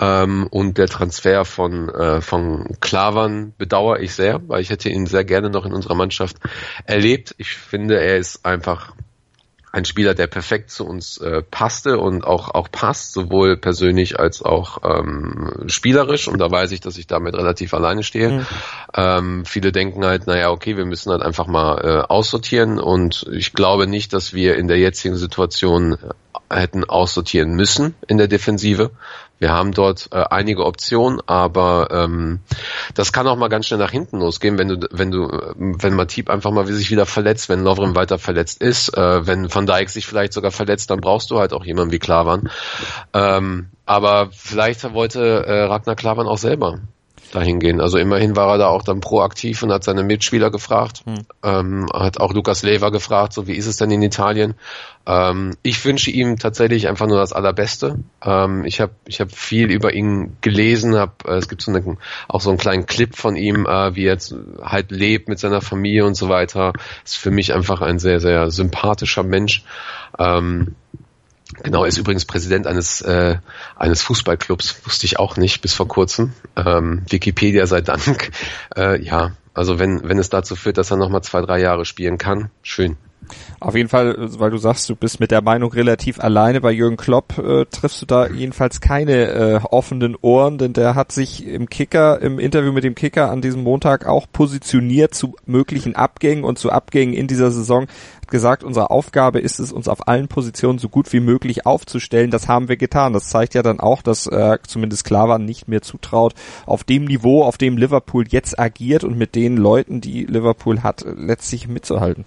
Ähm, 0.00 0.46
und 0.50 0.78
der 0.78 0.88
Transfer 0.88 1.44
von, 1.44 1.88
äh, 1.90 2.20
von 2.20 2.76
Klavern 2.80 3.52
bedauere 3.58 4.00
ich 4.00 4.14
sehr, 4.14 4.40
weil 4.48 4.62
ich 4.62 4.70
hätte 4.70 4.88
ihn 4.88 5.06
sehr 5.06 5.24
gerne 5.24 5.50
noch 5.50 5.66
in 5.66 5.74
unserer 5.74 5.94
Mannschaft 5.94 6.38
erlebt. 6.86 7.34
Ich 7.38 7.50
finde, 7.50 8.00
er 8.00 8.16
ist 8.16 8.46
einfach 8.46 8.92
ein 9.74 9.84
Spieler, 9.84 10.14
der 10.14 10.28
perfekt 10.28 10.70
zu 10.70 10.86
uns 10.86 11.18
äh, 11.18 11.42
passte 11.42 11.98
und 11.98 12.24
auch 12.24 12.54
auch 12.54 12.70
passt, 12.70 13.12
sowohl 13.12 13.56
persönlich 13.56 14.20
als 14.20 14.40
auch 14.40 14.78
ähm, 14.84 15.64
spielerisch. 15.66 16.28
Und 16.28 16.38
da 16.38 16.48
weiß 16.48 16.70
ich, 16.70 16.80
dass 16.80 16.96
ich 16.96 17.08
damit 17.08 17.34
relativ 17.34 17.74
alleine 17.74 18.04
stehe. 18.04 18.30
Mhm. 18.30 18.46
Ähm, 18.94 19.44
viele 19.44 19.72
denken 19.72 20.04
halt, 20.04 20.28
naja, 20.28 20.50
okay, 20.50 20.76
wir 20.76 20.84
müssen 20.84 21.10
halt 21.10 21.22
einfach 21.22 21.48
mal 21.48 21.78
äh, 21.78 22.02
aussortieren. 22.08 22.78
Und 22.78 23.26
ich 23.32 23.52
glaube 23.52 23.88
nicht, 23.88 24.12
dass 24.12 24.32
wir 24.32 24.54
in 24.56 24.68
der 24.68 24.78
jetzigen 24.78 25.16
Situation 25.16 25.98
hätten 26.48 26.84
aussortieren 26.84 27.54
müssen 27.54 27.96
in 28.06 28.16
der 28.16 28.28
Defensive. 28.28 28.92
Wir 29.44 29.52
haben 29.52 29.72
dort 29.72 30.08
äh, 30.10 30.24
einige 30.30 30.64
Optionen, 30.64 31.20
aber 31.26 31.88
ähm, 31.90 32.40
das 32.94 33.12
kann 33.12 33.26
auch 33.26 33.36
mal 33.36 33.50
ganz 33.50 33.66
schnell 33.66 33.78
nach 33.78 33.90
hinten 33.90 34.20
losgehen, 34.20 34.56
wenn 34.56 34.68
du, 34.68 34.88
wenn 34.90 35.10
du, 35.10 35.28
wenn 35.58 35.94
Matip 35.94 36.30
einfach 36.30 36.50
mal 36.50 36.66
sich 36.66 36.90
wieder 36.90 37.04
verletzt, 37.04 37.50
wenn 37.50 37.62
Lovren 37.62 37.94
weiter 37.94 38.18
verletzt 38.18 38.62
ist, 38.62 38.96
äh, 38.96 39.26
wenn 39.26 39.54
Van 39.54 39.66
Dijk 39.66 39.90
sich 39.90 40.06
vielleicht 40.06 40.32
sogar 40.32 40.50
verletzt, 40.50 40.88
dann 40.88 41.02
brauchst 41.02 41.30
du 41.30 41.38
halt 41.38 41.52
auch 41.52 41.66
jemanden 41.66 41.92
wie 41.92 41.98
Klavan. 41.98 42.48
Ähm, 43.12 43.66
aber 43.84 44.30
vielleicht 44.32 44.90
wollte 44.94 45.44
äh, 45.44 45.64
Ragnar 45.64 45.94
Klavan 45.94 46.26
auch 46.26 46.38
selber 46.38 46.78
dahin 47.34 47.58
gehen. 47.58 47.80
Also 47.80 47.98
immerhin 47.98 48.36
war 48.36 48.52
er 48.52 48.58
da 48.58 48.66
auch 48.68 48.82
dann 48.82 49.00
proaktiv 49.00 49.62
und 49.62 49.72
hat 49.72 49.84
seine 49.84 50.04
Mitspieler 50.04 50.50
gefragt, 50.50 51.02
hm. 51.04 51.26
ähm, 51.42 51.86
hat 51.92 52.20
auch 52.20 52.32
Lukas 52.32 52.62
Lever 52.62 52.90
gefragt, 52.90 53.32
so 53.32 53.46
wie 53.46 53.54
ist 53.54 53.66
es 53.66 53.76
denn 53.76 53.90
in 53.90 54.02
Italien? 54.02 54.54
Ähm, 55.06 55.56
ich 55.62 55.84
wünsche 55.84 56.10
ihm 56.10 56.38
tatsächlich 56.38 56.88
einfach 56.88 57.06
nur 57.06 57.18
das 57.18 57.32
Allerbeste. 57.32 57.98
Ähm, 58.24 58.64
ich 58.64 58.80
habe 58.80 58.92
ich 59.06 59.20
hab 59.20 59.32
viel 59.32 59.70
über 59.70 59.92
ihn 59.92 60.36
gelesen, 60.40 60.96
hab, 60.96 61.26
äh, 61.28 61.34
es 61.34 61.48
gibt 61.48 61.62
so 61.62 61.72
eine, 61.72 61.96
auch 62.28 62.40
so 62.40 62.50
einen 62.50 62.58
kleinen 62.58 62.86
Clip 62.86 63.14
von 63.14 63.36
ihm, 63.36 63.66
äh, 63.66 63.94
wie 63.94 64.06
er 64.06 64.12
jetzt 64.12 64.34
halt 64.62 64.90
lebt 64.90 65.28
mit 65.28 65.38
seiner 65.38 65.60
Familie 65.60 66.06
und 66.06 66.14
so 66.14 66.28
weiter. 66.28 66.72
Ist 67.04 67.16
für 67.16 67.30
mich 67.30 67.52
einfach 67.52 67.80
ein 67.82 67.98
sehr, 67.98 68.20
sehr 68.20 68.50
sympathischer 68.50 69.24
Mensch. 69.24 69.64
Ähm, 70.18 70.74
Genau, 71.62 71.82
er 71.82 71.88
ist 71.88 71.98
übrigens 71.98 72.24
Präsident 72.24 72.66
eines, 72.66 73.00
äh, 73.00 73.36
eines 73.76 74.02
Fußballclubs, 74.02 74.84
wusste 74.84 75.06
ich 75.06 75.18
auch 75.18 75.36
nicht 75.36 75.60
bis 75.62 75.74
vor 75.74 75.88
kurzem. 75.88 76.32
Ähm, 76.56 77.02
Wikipedia 77.08 77.66
sei 77.66 77.80
Dank. 77.80 78.30
Äh, 78.76 79.00
ja, 79.02 79.32
also 79.52 79.78
wenn, 79.78 80.08
wenn 80.08 80.18
es 80.18 80.30
dazu 80.30 80.56
führt, 80.56 80.78
dass 80.78 80.90
er 80.90 80.96
nochmal 80.96 81.22
zwei, 81.22 81.40
drei 81.42 81.60
Jahre 81.60 81.84
spielen 81.84 82.18
kann, 82.18 82.50
schön. 82.62 82.96
Auf 83.60 83.74
jeden 83.74 83.88
Fall, 83.88 84.16
weil 84.38 84.50
du 84.50 84.58
sagst, 84.58 84.88
du 84.88 84.96
bist 84.96 85.20
mit 85.20 85.30
der 85.30 85.42
Meinung 85.42 85.72
relativ 85.72 86.20
alleine. 86.20 86.60
Bei 86.60 86.70
Jürgen 86.70 86.96
Klopp 86.96 87.38
äh, 87.38 87.64
triffst 87.66 88.02
du 88.02 88.06
da 88.06 88.28
jedenfalls 88.28 88.80
keine 88.80 89.28
äh, 89.28 89.60
offenen 89.70 90.16
Ohren, 90.20 90.58
denn 90.58 90.72
der 90.72 90.94
hat 90.94 91.12
sich 91.12 91.46
im 91.46 91.68
Kicker, 91.68 92.20
im 92.20 92.38
Interview 92.38 92.72
mit 92.72 92.84
dem 92.84 92.94
Kicker 92.94 93.30
an 93.30 93.40
diesem 93.40 93.62
Montag 93.62 94.06
auch 94.06 94.26
positioniert 94.30 95.14
zu 95.14 95.36
möglichen 95.46 95.96
Abgängen 95.96 96.44
und 96.44 96.58
zu 96.58 96.70
Abgängen 96.70 97.14
in 97.14 97.26
dieser 97.26 97.50
Saison. 97.50 97.86
Gesagt, 98.34 98.64
unsere 98.64 98.90
Aufgabe 98.90 99.38
ist 99.38 99.60
es, 99.60 99.70
uns 99.70 99.86
auf 99.86 100.08
allen 100.08 100.26
Positionen 100.26 100.80
so 100.80 100.88
gut 100.88 101.12
wie 101.12 101.20
möglich 101.20 101.66
aufzustellen. 101.66 102.32
Das 102.32 102.48
haben 102.48 102.68
wir 102.68 102.76
getan. 102.76 103.12
Das 103.12 103.28
zeigt 103.28 103.54
ja 103.54 103.62
dann 103.62 103.78
auch, 103.78 104.02
dass 104.02 104.26
äh, 104.26 104.58
zumindest 104.66 105.04
Klavan 105.04 105.44
nicht 105.44 105.68
mehr 105.68 105.82
zutraut, 105.82 106.34
auf 106.66 106.82
dem 106.82 107.04
Niveau, 107.04 107.44
auf 107.44 107.58
dem 107.58 107.76
Liverpool 107.76 108.26
jetzt 108.26 108.58
agiert 108.58 109.04
und 109.04 109.16
mit 109.16 109.36
den 109.36 109.56
Leuten, 109.56 110.00
die 110.00 110.24
Liverpool 110.24 110.82
hat, 110.82 111.04
letztlich 111.16 111.68
mitzuhalten. 111.68 112.24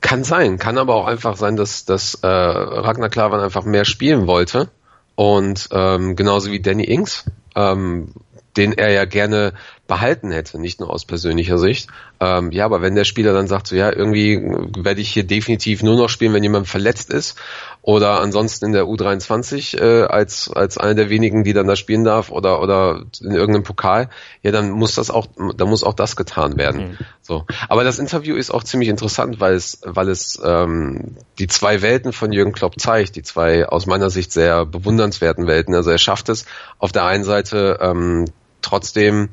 Kann 0.00 0.24
sein, 0.24 0.56
kann 0.56 0.78
aber 0.78 0.94
auch 0.94 1.06
einfach 1.06 1.36
sein, 1.36 1.56
dass, 1.56 1.84
dass 1.84 2.14
äh, 2.22 2.26
Ragnar 2.26 3.10
Klavan 3.10 3.40
einfach 3.40 3.66
mehr 3.66 3.84
spielen 3.84 4.26
wollte. 4.26 4.70
Und 5.16 5.68
ähm, 5.70 6.16
genauso 6.16 6.50
wie 6.50 6.62
Danny 6.62 6.84
Ings, 6.84 7.26
ähm, 7.54 8.14
den 8.56 8.72
er 8.72 8.90
ja 8.90 9.04
gerne 9.04 9.52
behalten 9.92 10.30
hätte, 10.30 10.58
nicht 10.58 10.80
nur 10.80 10.88
aus 10.88 11.04
persönlicher 11.04 11.58
Sicht. 11.58 11.90
Ähm, 12.18 12.50
ja, 12.50 12.64
aber 12.64 12.80
wenn 12.80 12.94
der 12.94 13.04
Spieler 13.04 13.34
dann 13.34 13.46
sagt, 13.46 13.66
so 13.66 13.76
ja, 13.76 13.92
irgendwie 13.92 14.40
werde 14.78 15.02
ich 15.02 15.10
hier 15.10 15.24
definitiv 15.24 15.82
nur 15.82 15.96
noch 15.96 16.08
spielen, 16.08 16.32
wenn 16.32 16.42
jemand 16.42 16.66
verletzt 16.66 17.12
ist 17.12 17.36
oder 17.82 18.22
ansonsten 18.22 18.64
in 18.66 18.72
der 18.72 18.84
U23 18.84 19.78
äh, 19.78 20.04
als 20.04 20.50
als 20.50 20.78
einer 20.78 20.94
der 20.94 21.10
wenigen, 21.10 21.44
die 21.44 21.52
dann 21.52 21.66
da 21.66 21.76
spielen 21.76 22.04
darf 22.04 22.30
oder 22.30 22.62
oder 22.62 23.02
in 23.20 23.32
irgendeinem 23.32 23.64
Pokal, 23.64 24.08
ja, 24.42 24.50
dann 24.50 24.70
muss 24.70 24.94
das 24.94 25.10
auch, 25.10 25.26
dann 25.56 25.68
muss 25.68 25.84
auch 25.84 25.92
das 25.92 26.16
getan 26.16 26.56
werden. 26.56 26.92
Mhm. 26.92 26.98
So, 27.20 27.44
aber 27.68 27.84
das 27.84 27.98
Interview 27.98 28.36
ist 28.36 28.50
auch 28.50 28.64
ziemlich 28.64 28.88
interessant, 28.88 29.40
weil 29.40 29.52
es 29.52 29.82
weil 29.84 30.08
es 30.08 30.40
ähm, 30.42 31.16
die 31.38 31.48
zwei 31.48 31.82
Welten 31.82 32.14
von 32.14 32.32
Jürgen 32.32 32.52
Klopp 32.52 32.80
zeigt, 32.80 33.16
die 33.16 33.22
zwei 33.22 33.68
aus 33.68 33.84
meiner 33.84 34.08
Sicht 34.08 34.32
sehr 34.32 34.64
bewundernswerten 34.64 35.46
Welten. 35.46 35.74
Also 35.74 35.90
er 35.90 35.98
schafft 35.98 36.30
es 36.30 36.46
auf 36.78 36.92
der 36.92 37.04
einen 37.04 37.24
Seite 37.24 37.78
ähm, 37.82 38.24
trotzdem 38.62 39.28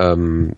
ähm, 0.00 0.56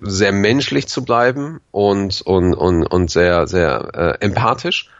sehr 0.00 0.32
menschlich 0.32 0.88
zu 0.88 1.04
bleiben 1.04 1.60
und 1.70 2.22
und 2.22 2.54
und 2.54 2.84
und 2.84 3.10
sehr 3.10 3.46
sehr 3.46 3.88
äh, 3.94 4.24
empathisch 4.24 4.90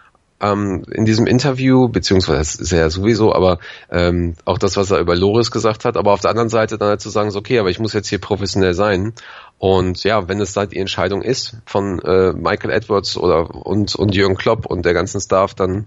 ähm, 0.40 0.85
in 0.90 1.05
diesem 1.05 1.26
Interview, 1.26 1.88
beziehungsweise 1.88 2.76
ja 2.76 2.88
sowieso, 2.90 3.35
aber 3.35 3.59
ähm, 3.90 4.35
auch 4.44 4.59
das, 4.59 4.76
was 4.76 4.90
er 4.90 4.98
über 4.98 5.14
Loris 5.14 5.50
gesagt 5.50 5.85
hat, 5.85 5.96
aber 5.96 6.12
auf 6.12 6.20
der 6.20 6.31
anderen 6.31 6.48
Seite 6.48 6.79
dann 6.79 6.88
halt 6.88 7.00
zu 7.00 7.11
sagen, 7.11 7.31
so, 7.31 7.38
okay, 7.38 7.59
aber 7.59 7.70
ich 7.70 7.79
muss 7.79 7.92
jetzt 7.92 8.09
hier 8.09 8.20
professionell 8.20 8.74
sein. 8.74 9.12
Und 9.59 10.03
ja, 10.05 10.29
wenn 10.29 10.40
es 10.40 10.57
halt 10.57 10.72
die 10.72 10.79
Entscheidung 10.79 11.22
ist 11.22 11.57
von 11.66 11.98
äh, 12.00 12.33
Michael 12.33 12.70
Edwards 12.70 13.16
oder 13.16 13.55
und, 13.66 13.94
und 13.94 14.14
Jürgen 14.14 14.37
Klopp 14.37 14.66
und 14.66 14.87
der 14.87 14.94
ganzen 14.94 15.20
Staff, 15.20 15.55
dann 15.55 15.87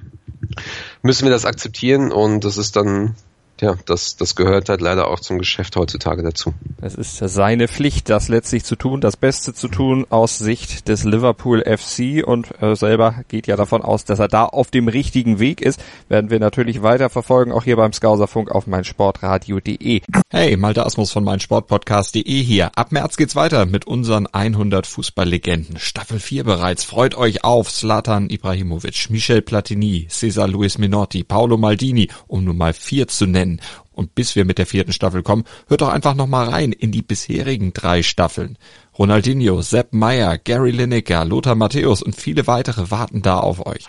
müssen 1.02 1.26
wir 1.26 1.32
das 1.32 1.46
akzeptieren 1.46 2.12
und 2.12 2.46
das 2.46 2.58
ist 2.58 2.76
dann 2.76 3.16
ja, 3.64 3.78
das, 3.86 4.18
das 4.18 4.36
gehört 4.36 4.68
halt 4.68 4.82
leider 4.82 5.08
auch 5.08 5.22
zum 5.22 5.40
Geschäft 5.40 5.78
heutzutage 5.78 6.22
dazu. 6.22 6.54
Es 6.82 6.96
ist 6.96 7.18
seine 7.18 7.70
Pflicht, 7.70 8.10
das 8.10 8.28
letztlich 8.28 8.66
zu 8.66 8.76
tun, 8.76 9.00
das 9.00 9.16
Beste 9.16 9.54
zu 9.54 9.70
tun 9.70 10.06
aus 10.10 10.38
Sicht 10.38 10.90
des 10.90 11.06
Liverpool 11.06 11.64
FC 11.64 12.28
und 12.28 12.62
äh, 12.62 12.76
selber 12.76 13.16
geht 13.30 13.48
ja 13.48 13.56
davon 13.56 13.82
aus, 13.82 14.04
dass 14.04 14.20
er 14.20 14.28
da 14.28 14.44
auf 14.44 14.70
dem 14.70 14.90
richtigen 14.90 15.40
Weg 15.40 15.62
ist. 15.62 15.82
Werden 16.10 16.30
wir 16.30 16.42
natürlich 16.42 16.84
weiter 16.84 17.10
verfolgen, 17.10 17.54
auch 17.54 17.64
hier 17.64 17.78
beim 17.78 17.94
Skauserfunk 17.94 18.52
auf 18.52 18.68
meinsportradio.de. 18.68 20.02
Hey, 20.30 20.58
Malte 20.58 20.86
Asmus 20.86 21.14
von 21.14 21.24
meinsportpodcast.de 21.24 22.44
hier. 22.44 22.72
Ab 22.76 22.92
März 22.92 23.16
geht's 23.16 23.38
weiter 23.38 23.66
mit 23.66 23.88
unseren 23.88 24.28
100 24.28 24.86
Fußballlegenden. 24.86 25.78
Staffel 25.78 26.20
4 26.20 26.44
bereits. 26.44 26.84
Freut 26.84 27.16
euch 27.16 27.46
auf 27.46 27.72
Slatan 27.72 28.30
Ibrahimovic, 28.30 29.10
Michel 29.10 29.42
Platini, 29.42 30.08
Cesar 30.10 30.50
Luis 30.50 30.78
Minotti, 30.78 31.24
Paolo 31.24 31.56
Maldini, 31.56 32.10
um 32.28 32.44
nur 32.44 32.56
mal 32.56 32.74
vier 32.74 33.08
zu 33.08 33.26
nennen 33.26 33.53
nennen. 33.54 33.62
Und 33.94 34.16
bis 34.16 34.36
wir 34.36 34.46
mit 34.46 34.58
der 34.58 34.66
vierten 34.66 34.92
Staffel 34.94 35.24
kommen, 35.24 35.44
hört 35.68 35.82
doch 35.82 35.90
einfach 35.90 36.16
nochmal 36.16 36.50
rein 36.50 36.72
in 36.72 36.92
die 36.92 37.02
bisherigen 37.02 37.74
drei 37.74 38.02
Staffeln. 38.04 38.58
Ronaldinho, 38.98 39.62
Sepp 39.62 39.94
Meyer, 39.94 40.38
Gary 40.38 40.72
Lineker, 40.72 41.26
Lothar 41.26 41.56
Matthäus 41.56 42.02
und 42.02 42.16
viele 42.16 42.48
weitere 42.48 42.90
warten 42.92 43.22
da 43.22 43.40
auf 43.40 43.66
euch. 43.66 43.86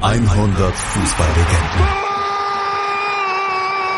100 0.00 0.74
Fußballlegenden. 0.74 1.88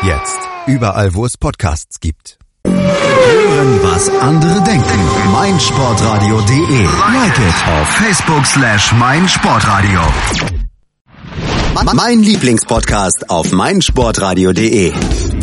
Jetzt 0.03 0.39
überall, 0.65 1.13
wo 1.13 1.25
es 1.25 1.37
Podcasts 1.37 1.99
gibt. 1.99 2.39
Hören, 2.65 3.79
was 3.83 4.09
andere 4.19 4.63
denken. 4.63 5.31
meinsportradio.de. 5.31 6.83
Like 7.13 7.37
it 7.37 7.67
auf 7.67 7.87
Facebook 7.87 8.45
slash 8.45 8.91
meinsportradio. 8.93 10.01
Mein 11.93 12.21
Lieblingspodcast 12.21 13.29
auf 13.29 13.51
meinsportradio.de. 13.51 14.93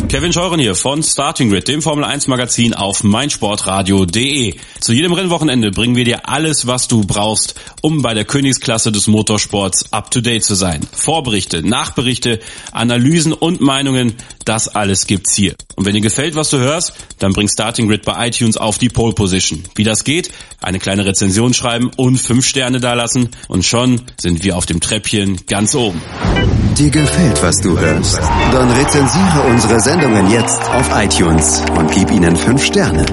Kevin 0.09 0.33
Scheuren 0.33 0.59
hier 0.59 0.73
von 0.73 1.03
Starting 1.03 1.51
Grid, 1.51 1.67
dem 1.67 1.83
Formel 1.83 2.03
1 2.03 2.25
Magazin 2.25 2.73
auf 2.73 3.03
meinsportradio.de. 3.03 4.55
Zu 4.81 4.93
jedem 4.93 5.13
Rennwochenende 5.13 5.69
bringen 5.69 5.95
wir 5.95 6.03
dir 6.03 6.27
alles, 6.27 6.65
was 6.65 6.87
du 6.87 7.05
brauchst, 7.05 7.53
um 7.81 8.01
bei 8.01 8.15
der 8.15 8.25
Königsklasse 8.25 8.91
des 8.91 9.05
Motorsports 9.05 9.93
up 9.93 10.09
to 10.09 10.19
date 10.19 10.43
zu 10.43 10.55
sein. 10.55 10.81
Vorberichte, 10.91 11.61
Nachberichte, 11.61 12.39
Analysen 12.71 13.33
und 13.33 13.61
Meinungen, 13.61 14.15
das 14.45 14.67
alles 14.67 15.05
gibt's 15.05 15.35
hier. 15.35 15.53
Und 15.75 15.85
wenn 15.85 15.93
dir 15.93 16.01
gefällt, 16.01 16.33
was 16.33 16.49
du 16.49 16.57
hörst, 16.57 16.93
dann 17.19 17.33
bring 17.33 17.47
Starting 17.47 17.87
Grid 17.87 18.03
bei 18.03 18.29
iTunes 18.29 18.57
auf 18.57 18.79
die 18.79 18.89
Pole 18.89 19.13
Position. 19.13 19.63
Wie 19.75 19.83
das 19.83 20.05
geht? 20.05 20.31
Eine 20.59 20.79
kleine 20.79 21.05
Rezension 21.05 21.53
schreiben 21.53 21.91
und 21.97 22.17
fünf 22.17 22.47
Sterne 22.47 22.79
dalassen 22.79 23.29
und 23.47 23.63
schon 23.63 24.01
sind 24.19 24.43
wir 24.43 24.57
auf 24.57 24.65
dem 24.65 24.79
Treppchen 24.79 25.45
ganz 25.45 25.75
oben. 25.75 26.01
Dir 26.79 26.91
gefällt, 26.91 27.43
was 27.43 27.57
du 27.57 27.77
hörst? 27.77 28.17
Dann 28.53 28.71
rezensiere 28.71 29.41
unsere 29.49 29.81
Sendungen 29.81 30.31
jetzt 30.31 30.61
auf 30.69 30.89
iTunes 30.95 31.61
und 31.77 31.91
gib 31.91 32.09
ihnen 32.09 32.37
fünf 32.37 32.63
Sterne. 32.63 33.05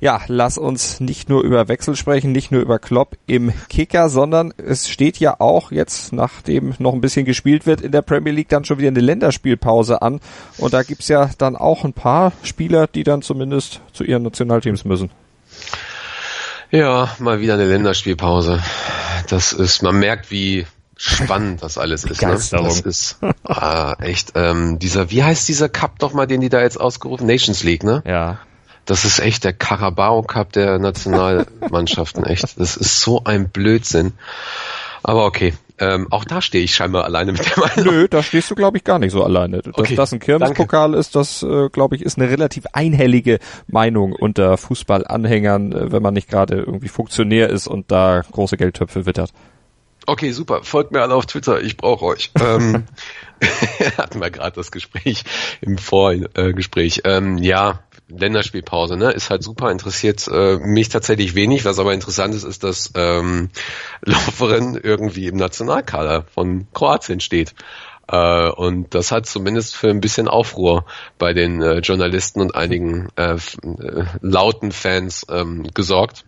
Ja, 0.00 0.22
lass 0.28 0.56
uns 0.56 0.98
nicht 0.98 1.28
nur 1.28 1.42
über 1.42 1.68
Wechsel 1.68 1.94
sprechen, 1.94 2.32
nicht 2.32 2.50
nur 2.50 2.62
über 2.62 2.78
Klopp 2.78 3.18
im 3.26 3.52
Kicker, 3.68 4.08
sondern 4.08 4.54
es 4.56 4.88
steht 4.88 5.18
ja 5.18 5.36
auch 5.40 5.72
jetzt, 5.72 6.14
nachdem 6.14 6.72
noch 6.78 6.94
ein 6.94 7.02
bisschen 7.02 7.26
gespielt 7.26 7.66
wird 7.66 7.82
in 7.82 7.92
der 7.92 8.00
Premier 8.00 8.32
League, 8.32 8.48
dann 8.48 8.64
schon 8.64 8.78
wieder 8.78 8.88
eine 8.88 9.00
Länderspielpause 9.00 10.00
an. 10.00 10.20
Und 10.56 10.72
da 10.72 10.82
gibt's 10.82 11.08
ja 11.08 11.28
dann 11.36 11.54
auch 11.54 11.84
ein 11.84 11.92
paar 11.92 12.32
Spieler, 12.42 12.86
die 12.86 13.04
dann 13.04 13.20
zumindest 13.20 13.82
zu 13.92 14.04
ihren 14.04 14.22
Nationalteams 14.22 14.86
müssen. 14.86 15.10
Ja, 16.70 17.14
mal 17.18 17.42
wieder 17.42 17.54
eine 17.54 17.66
Länderspielpause. 17.66 18.62
Das 19.28 19.52
ist, 19.52 19.82
man 19.82 19.98
merkt, 19.98 20.30
wie 20.30 20.66
spannend 21.02 21.62
das 21.62 21.78
alles 21.78 22.04
ist. 22.04 22.22
Ne? 22.22 22.28
Das 22.28 22.80
ist 22.80 23.18
ah, 23.44 23.94
echt, 23.98 24.32
ähm, 24.36 24.78
dieser, 24.78 25.10
wie 25.10 25.22
heißt 25.22 25.48
dieser 25.48 25.68
Cup 25.68 25.98
doch 25.98 26.12
mal, 26.12 26.26
den 26.26 26.40
die 26.40 26.48
da 26.48 26.60
jetzt 26.60 26.80
ausgerufen? 26.80 27.26
Nations 27.26 27.64
League, 27.64 27.82
ne? 27.82 28.02
Ja. 28.06 28.38
Das 28.84 29.04
ist 29.04 29.18
echt 29.18 29.44
der 29.44 29.52
Carabao 29.52 30.22
Cup 30.22 30.52
der 30.52 30.78
Nationalmannschaften, 30.78 32.24
echt. 32.26 32.58
Das 32.60 32.76
ist 32.76 33.00
so 33.00 33.24
ein 33.24 33.48
Blödsinn. 33.48 34.12
Aber 35.02 35.26
okay, 35.26 35.54
ähm, 35.78 36.06
auch 36.10 36.24
da 36.24 36.40
stehe 36.40 36.62
ich 36.62 36.72
scheinbar 36.72 37.04
alleine 37.04 37.32
mit 37.32 37.44
der 37.44 37.58
Meinung. 37.58 37.94
Nö, 37.94 38.08
da 38.08 38.22
stehst 38.22 38.48
du, 38.52 38.54
glaube 38.54 38.76
ich, 38.76 38.84
gar 38.84 39.00
nicht 39.00 39.10
so 39.10 39.24
alleine. 39.24 39.62
Dass 39.62 39.74
okay, 39.74 39.96
das 39.96 40.12
ein 40.12 40.20
Kirmespokal 40.20 40.94
ist, 40.94 41.16
das, 41.16 41.42
äh, 41.42 41.68
glaube 41.70 41.96
ich, 41.96 42.02
ist 42.02 42.16
eine 42.18 42.30
relativ 42.30 42.66
einhellige 42.72 43.40
Meinung 43.66 44.12
unter 44.12 44.56
Fußballanhängern, 44.56 45.72
äh, 45.72 45.92
wenn 45.92 46.02
man 46.02 46.14
nicht 46.14 46.28
gerade 46.28 46.58
irgendwie 46.58 46.88
Funktionär 46.88 47.50
ist 47.50 47.66
und 47.66 47.90
da 47.90 48.22
große 48.30 48.56
Geldtöpfe 48.56 49.06
wittert. 49.06 49.32
Okay, 50.06 50.32
super. 50.32 50.62
Folgt 50.62 50.92
mir 50.92 51.02
alle 51.02 51.14
auf 51.14 51.26
Twitter. 51.26 51.60
Ich 51.60 51.76
brauche 51.76 52.04
euch. 52.04 52.30
ähm, 52.40 52.84
hatten 53.96 54.20
wir 54.20 54.30
gerade 54.30 54.56
das 54.56 54.70
Gespräch 54.70 55.24
im 55.60 55.78
Vorgespräch. 55.78 57.02
Ähm, 57.04 57.38
ja, 57.38 57.80
Länderspielpause, 58.08 58.96
ne? 58.96 59.10
Ist 59.12 59.30
halt 59.30 59.42
super, 59.42 59.70
interessiert 59.70 60.28
äh, 60.28 60.56
mich 60.58 60.88
tatsächlich 60.88 61.34
wenig. 61.34 61.64
Was 61.64 61.78
aber 61.78 61.94
interessant 61.94 62.34
ist, 62.34 62.44
ist, 62.44 62.64
dass 62.64 62.92
ähm, 62.94 63.50
Lauferin 64.02 64.78
irgendwie 64.82 65.26
im 65.26 65.36
Nationalkader 65.36 66.24
von 66.34 66.66
Kroatien 66.72 67.20
steht. 67.20 67.54
Äh, 68.08 68.50
und 68.50 68.94
das 68.94 69.12
hat 69.12 69.26
zumindest 69.26 69.76
für 69.76 69.90
ein 69.90 70.00
bisschen 70.00 70.28
Aufruhr 70.28 70.84
bei 71.18 71.32
den 71.32 71.62
äh, 71.62 71.78
Journalisten 71.78 72.40
und 72.40 72.54
einigen 72.54 73.08
äh, 73.16 73.34
äh 73.34 74.04
lauten 74.20 74.72
Fans 74.72 75.26
ähm, 75.30 75.66
gesorgt. 75.74 76.24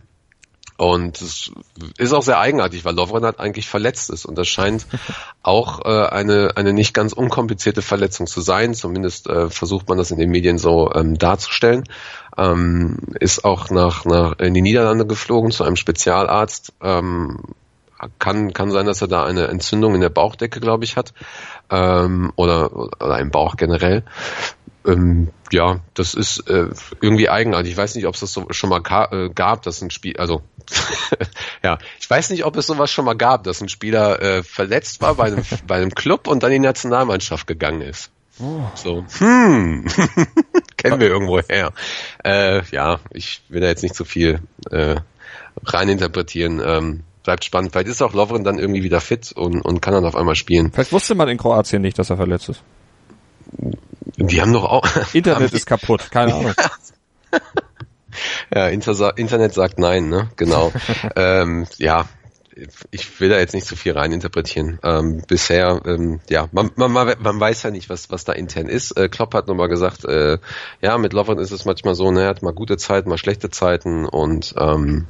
Und 0.77 1.21
es 1.21 1.51
ist 1.97 2.13
auch 2.13 2.21
sehr 2.21 2.39
eigenartig, 2.39 2.83
weil 2.83 2.95
Lovren 2.95 3.23
halt 3.23 3.39
eigentlich 3.39 3.69
verletzt 3.69 4.09
ist 4.09 4.25
und 4.25 4.37
das 4.37 4.49
scheint 4.49 4.85
auch 5.43 5.85
äh, 5.85 6.07
eine, 6.07 6.57
eine 6.57 6.73
nicht 6.73 6.93
ganz 6.93 7.13
unkomplizierte 7.13 7.81
Verletzung 7.81 8.27
zu 8.27 8.41
sein. 8.41 8.73
Zumindest 8.73 9.27
äh, 9.27 9.49
versucht 9.49 9.87
man 9.87 9.97
das 9.97 10.11
in 10.11 10.19
den 10.19 10.29
Medien 10.29 10.57
so 10.57 10.91
ähm, 10.93 11.17
darzustellen. 11.17 11.85
Ähm, 12.37 12.97
ist 13.19 13.45
auch 13.45 13.69
nach, 13.69 14.03
nach 14.03 14.37
in 14.39 14.53
die 14.53 14.61
Niederlande 14.61 15.05
geflogen 15.05 15.51
zu 15.51 15.63
einem 15.63 15.77
Spezialarzt. 15.77 16.73
Ähm, 16.81 17.39
kann, 18.19 18.53
kann 18.53 18.71
sein, 18.71 18.85
dass 18.85 19.01
er 19.01 19.07
da 19.07 19.23
eine 19.23 19.47
Entzündung 19.47 19.95
in 19.95 20.01
der 20.01 20.09
Bauchdecke, 20.09 20.59
glaube 20.59 20.83
ich, 20.83 20.97
hat. 20.97 21.13
Ähm, 21.69 22.33
oder, 22.35 22.75
oder 22.75 23.19
im 23.19 23.31
Bauch 23.31 23.55
generell. 23.55 24.03
Ähm, 24.85 25.29
ja, 25.51 25.79
das 25.93 26.13
ist 26.13 26.47
äh, 26.49 26.69
irgendwie 27.01 27.29
eigenartig. 27.29 27.71
Ich 27.71 27.77
weiß 27.77 27.95
nicht, 27.95 28.07
ob 28.07 28.15
es 28.15 28.21
das 28.21 28.33
so 28.33 28.47
schon 28.51 28.69
mal 28.69 28.81
äh, 29.11 29.29
gab, 29.29 29.63
dass 29.63 29.81
ein 29.81 29.89
Spiel, 29.89 30.17
also 30.17 30.41
ja, 31.63 31.77
ich 31.99 32.09
weiß 32.09 32.29
nicht, 32.31 32.45
ob 32.45 32.55
es 32.57 32.67
sowas 32.67 32.91
schon 32.91 33.05
mal 33.05 33.15
gab, 33.15 33.43
dass 33.43 33.61
ein 33.61 33.69
Spieler 33.69 34.21
äh, 34.21 34.43
verletzt 34.43 35.01
war 35.01 35.15
bei 35.15 35.25
einem, 35.25 35.43
bei 35.67 35.75
einem 35.75 35.93
Club 35.93 36.27
und 36.27 36.43
dann 36.43 36.51
in 36.51 36.61
die 36.61 36.67
Nationalmannschaft 36.67 37.47
gegangen 37.47 37.81
ist. 37.81 38.11
Oh. 38.39 38.61
So, 38.75 39.05
hm, 39.19 39.85
kennen 40.77 40.99
wir 40.99 41.07
irgendwo 41.07 41.39
her. 41.39 41.71
Äh, 42.23 42.63
ja, 42.71 42.99
ich 43.11 43.41
will 43.47 43.61
da 43.61 43.67
jetzt 43.67 43.83
nicht 43.83 43.95
zu 43.95 44.03
viel 44.03 44.41
äh, 44.71 44.97
reininterpretieren. 45.63 46.61
Ähm, 46.63 47.03
bleibt 47.23 47.43
spannend. 47.43 47.71
Vielleicht 47.71 47.87
ist 47.87 48.01
auch 48.01 48.13
Lovren 48.13 48.43
dann 48.43 48.59
irgendwie 48.59 48.83
wieder 48.83 49.01
fit 49.01 49.31
und, 49.31 49.61
und 49.61 49.81
kann 49.81 49.93
dann 49.93 50.05
auf 50.05 50.15
einmal 50.15 50.35
spielen. 50.35 50.71
Vielleicht 50.71 50.91
wusste 50.91 51.15
man 51.15 51.29
in 51.29 51.37
Kroatien 51.37 51.81
nicht, 51.81 51.97
dass 51.97 52.09
er 52.09 52.17
verletzt 52.17 52.49
ist. 52.49 52.61
Die 54.17 54.41
haben 54.41 54.53
doch 54.53 54.63
auch. 54.63 54.87
Internet 55.13 55.53
ist 55.53 55.65
kaputt, 55.65 56.09
keine 56.11 56.33
Ahnung. 56.33 56.53
ja, 58.53 58.67
Inter 58.67 59.17
Internet 59.17 59.53
sagt 59.53 59.79
nein, 59.79 60.09
ne? 60.09 60.29
Genau. 60.35 60.71
ähm, 61.15 61.67
ja, 61.77 62.05
ich 62.91 63.19
will 63.19 63.29
da 63.29 63.37
jetzt 63.37 63.53
nicht 63.53 63.67
zu 63.67 63.75
viel 63.75 63.93
reininterpretieren. 63.93 64.79
Ähm, 64.83 65.23
bisher, 65.27 65.81
ähm, 65.85 66.21
ja, 66.29 66.47
man, 66.53 66.71
man, 66.75 66.91
man 66.93 67.39
weiß 67.39 67.63
ja 67.63 67.71
nicht, 67.71 67.89
was, 67.89 68.09
was 68.11 68.23
da 68.23 68.31
intern 68.31 68.67
ist. 68.67 68.91
Äh, 68.91 69.09
Klopp 69.09 69.33
hat 69.33 69.47
nochmal 69.47 69.67
gesagt, 69.67 70.05
äh, 70.05 70.37
ja, 70.81 70.97
mit 70.97 71.11
Lovren 71.13 71.39
ist 71.39 71.51
es 71.51 71.65
manchmal 71.65 71.95
so, 71.95 72.11
ne, 72.11 72.23
er 72.23 72.29
hat 72.29 72.41
mal 72.41 72.53
gute 72.53 72.77
Zeiten, 72.77 73.09
mal 73.09 73.17
schlechte 73.17 73.49
Zeiten 73.49 74.05
und 74.05 74.53
ähm, 74.57 75.07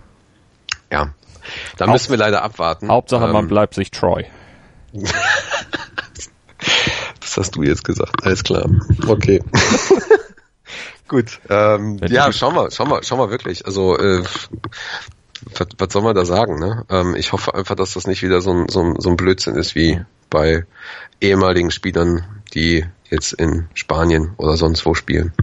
ja, 0.91 1.13
da 1.77 1.87
müssen 1.87 2.09
wir 2.09 2.17
leider 2.17 2.41
abwarten. 2.41 2.89
Hauptsache, 2.89 3.25
ähm, 3.25 3.31
man 3.31 3.47
bleibt 3.47 3.75
sich 3.75 3.91
treu. 3.91 4.23
das 7.35 7.47
hast 7.47 7.55
du 7.55 7.63
jetzt 7.63 7.83
gesagt, 7.83 8.23
alles 8.23 8.43
klar. 8.43 8.69
Okay. 9.07 9.43
Gut, 11.07 11.39
ähm, 11.49 11.99
ja, 12.07 12.31
schauen 12.31 12.55
wir, 12.55 12.71
schauen 12.71 12.89
wir, 12.89 13.03
schauen 13.03 13.19
wir 13.19 13.29
wirklich. 13.29 13.65
Also 13.65 13.97
äh, 13.97 14.23
was, 15.53 15.67
was 15.77 15.93
soll 15.93 16.01
man 16.01 16.15
da 16.15 16.25
sagen? 16.25 16.57
Ne? 16.59 16.85
Ähm, 16.89 17.15
ich 17.15 17.31
hoffe 17.33 17.53
einfach, 17.53 17.75
dass 17.75 17.93
das 17.93 18.07
nicht 18.07 18.23
wieder 18.23 18.41
so 18.41 18.51
ein, 18.51 18.69
so, 18.69 18.81
ein, 18.81 18.95
so 18.99 19.09
ein 19.09 19.17
Blödsinn 19.17 19.55
ist 19.55 19.75
wie 19.75 20.01
bei 20.29 20.65
ehemaligen 21.21 21.71
Spielern, 21.71 22.25
die 22.53 22.85
jetzt 23.09 23.33
in 23.33 23.67
Spanien 23.73 24.31
oder 24.37 24.57
sonst 24.57 24.85
wo 24.85 24.93
spielen. 24.93 25.33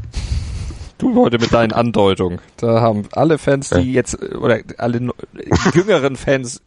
Du 0.99 1.15
heute 1.17 1.39
mit 1.39 1.53
deinen 1.53 1.73
Andeutungen. 1.73 2.41
Da 2.57 2.81
haben 2.81 3.09
alle 3.13 3.39
Fans, 3.39 3.71
die 3.71 3.93
ja. 3.93 3.95
jetzt 3.95 4.21
oder 4.21 4.61
alle 4.79 5.13
jüngeren 5.75 6.17
Fans 6.17 6.63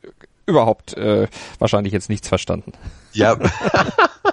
überhaupt 0.46 0.96
äh, 0.96 1.28
wahrscheinlich 1.60 1.94
jetzt 1.94 2.10
nichts 2.10 2.28
verstanden. 2.28 2.74
Ja. 3.12 3.38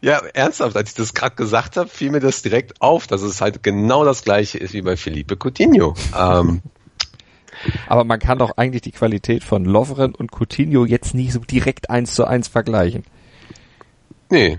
Ja, 0.00 0.18
ernsthaft, 0.34 0.76
als 0.76 0.90
ich 0.90 0.96
das 0.96 1.14
gerade 1.14 1.36
gesagt 1.36 1.76
habe, 1.76 1.88
fiel 1.88 2.10
mir 2.10 2.20
das 2.20 2.42
direkt 2.42 2.80
auf, 2.80 3.06
dass 3.06 3.22
es 3.22 3.40
halt 3.40 3.62
genau 3.62 4.04
das 4.04 4.22
gleiche 4.22 4.58
ist 4.58 4.72
wie 4.72 4.82
bei 4.82 4.96
Felipe 4.96 5.36
Coutinho. 5.36 5.94
Ähm, 6.16 6.62
aber 7.86 8.04
man 8.04 8.18
kann 8.18 8.38
doch 8.38 8.56
eigentlich 8.56 8.82
die 8.82 8.92
Qualität 8.92 9.44
von 9.44 9.64
Lovren 9.64 10.14
und 10.14 10.30
Coutinho 10.32 10.84
jetzt 10.84 11.14
nicht 11.14 11.32
so 11.32 11.40
direkt 11.40 11.90
eins 11.90 12.14
zu 12.14 12.24
eins 12.26 12.48
vergleichen. 12.48 13.04
Nee. 14.30 14.58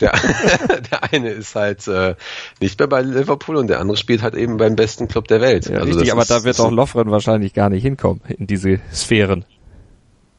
Der, 0.00 0.12
der 0.90 1.12
eine 1.12 1.30
ist 1.30 1.54
halt 1.54 1.86
äh, 1.88 2.16
nicht 2.60 2.78
mehr 2.78 2.88
bei 2.88 3.02
Liverpool 3.02 3.56
und 3.56 3.68
der 3.68 3.80
andere 3.80 3.96
spielt 3.96 4.22
halt 4.22 4.34
eben 4.34 4.56
beim 4.56 4.76
besten 4.76 5.08
Club 5.08 5.28
der 5.28 5.40
Welt. 5.40 5.66
Ja, 5.66 5.78
also 5.78 5.86
richtig, 5.86 6.12
aber 6.12 6.22
ist, 6.22 6.30
da 6.30 6.44
wird 6.44 6.60
auch 6.60 6.70
Lovren 6.70 7.10
wahrscheinlich 7.10 7.54
gar 7.54 7.70
nicht 7.70 7.82
hinkommen 7.82 8.20
in 8.28 8.46
diese 8.46 8.80
Sphären. 8.92 9.44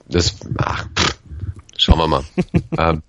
Das, 0.08 0.36
ach, 0.58 0.88
pff, 0.95 1.17
Schauen 1.78 2.00
wir 2.00 2.08
mal. 2.08 2.24
ähm, 2.78 3.04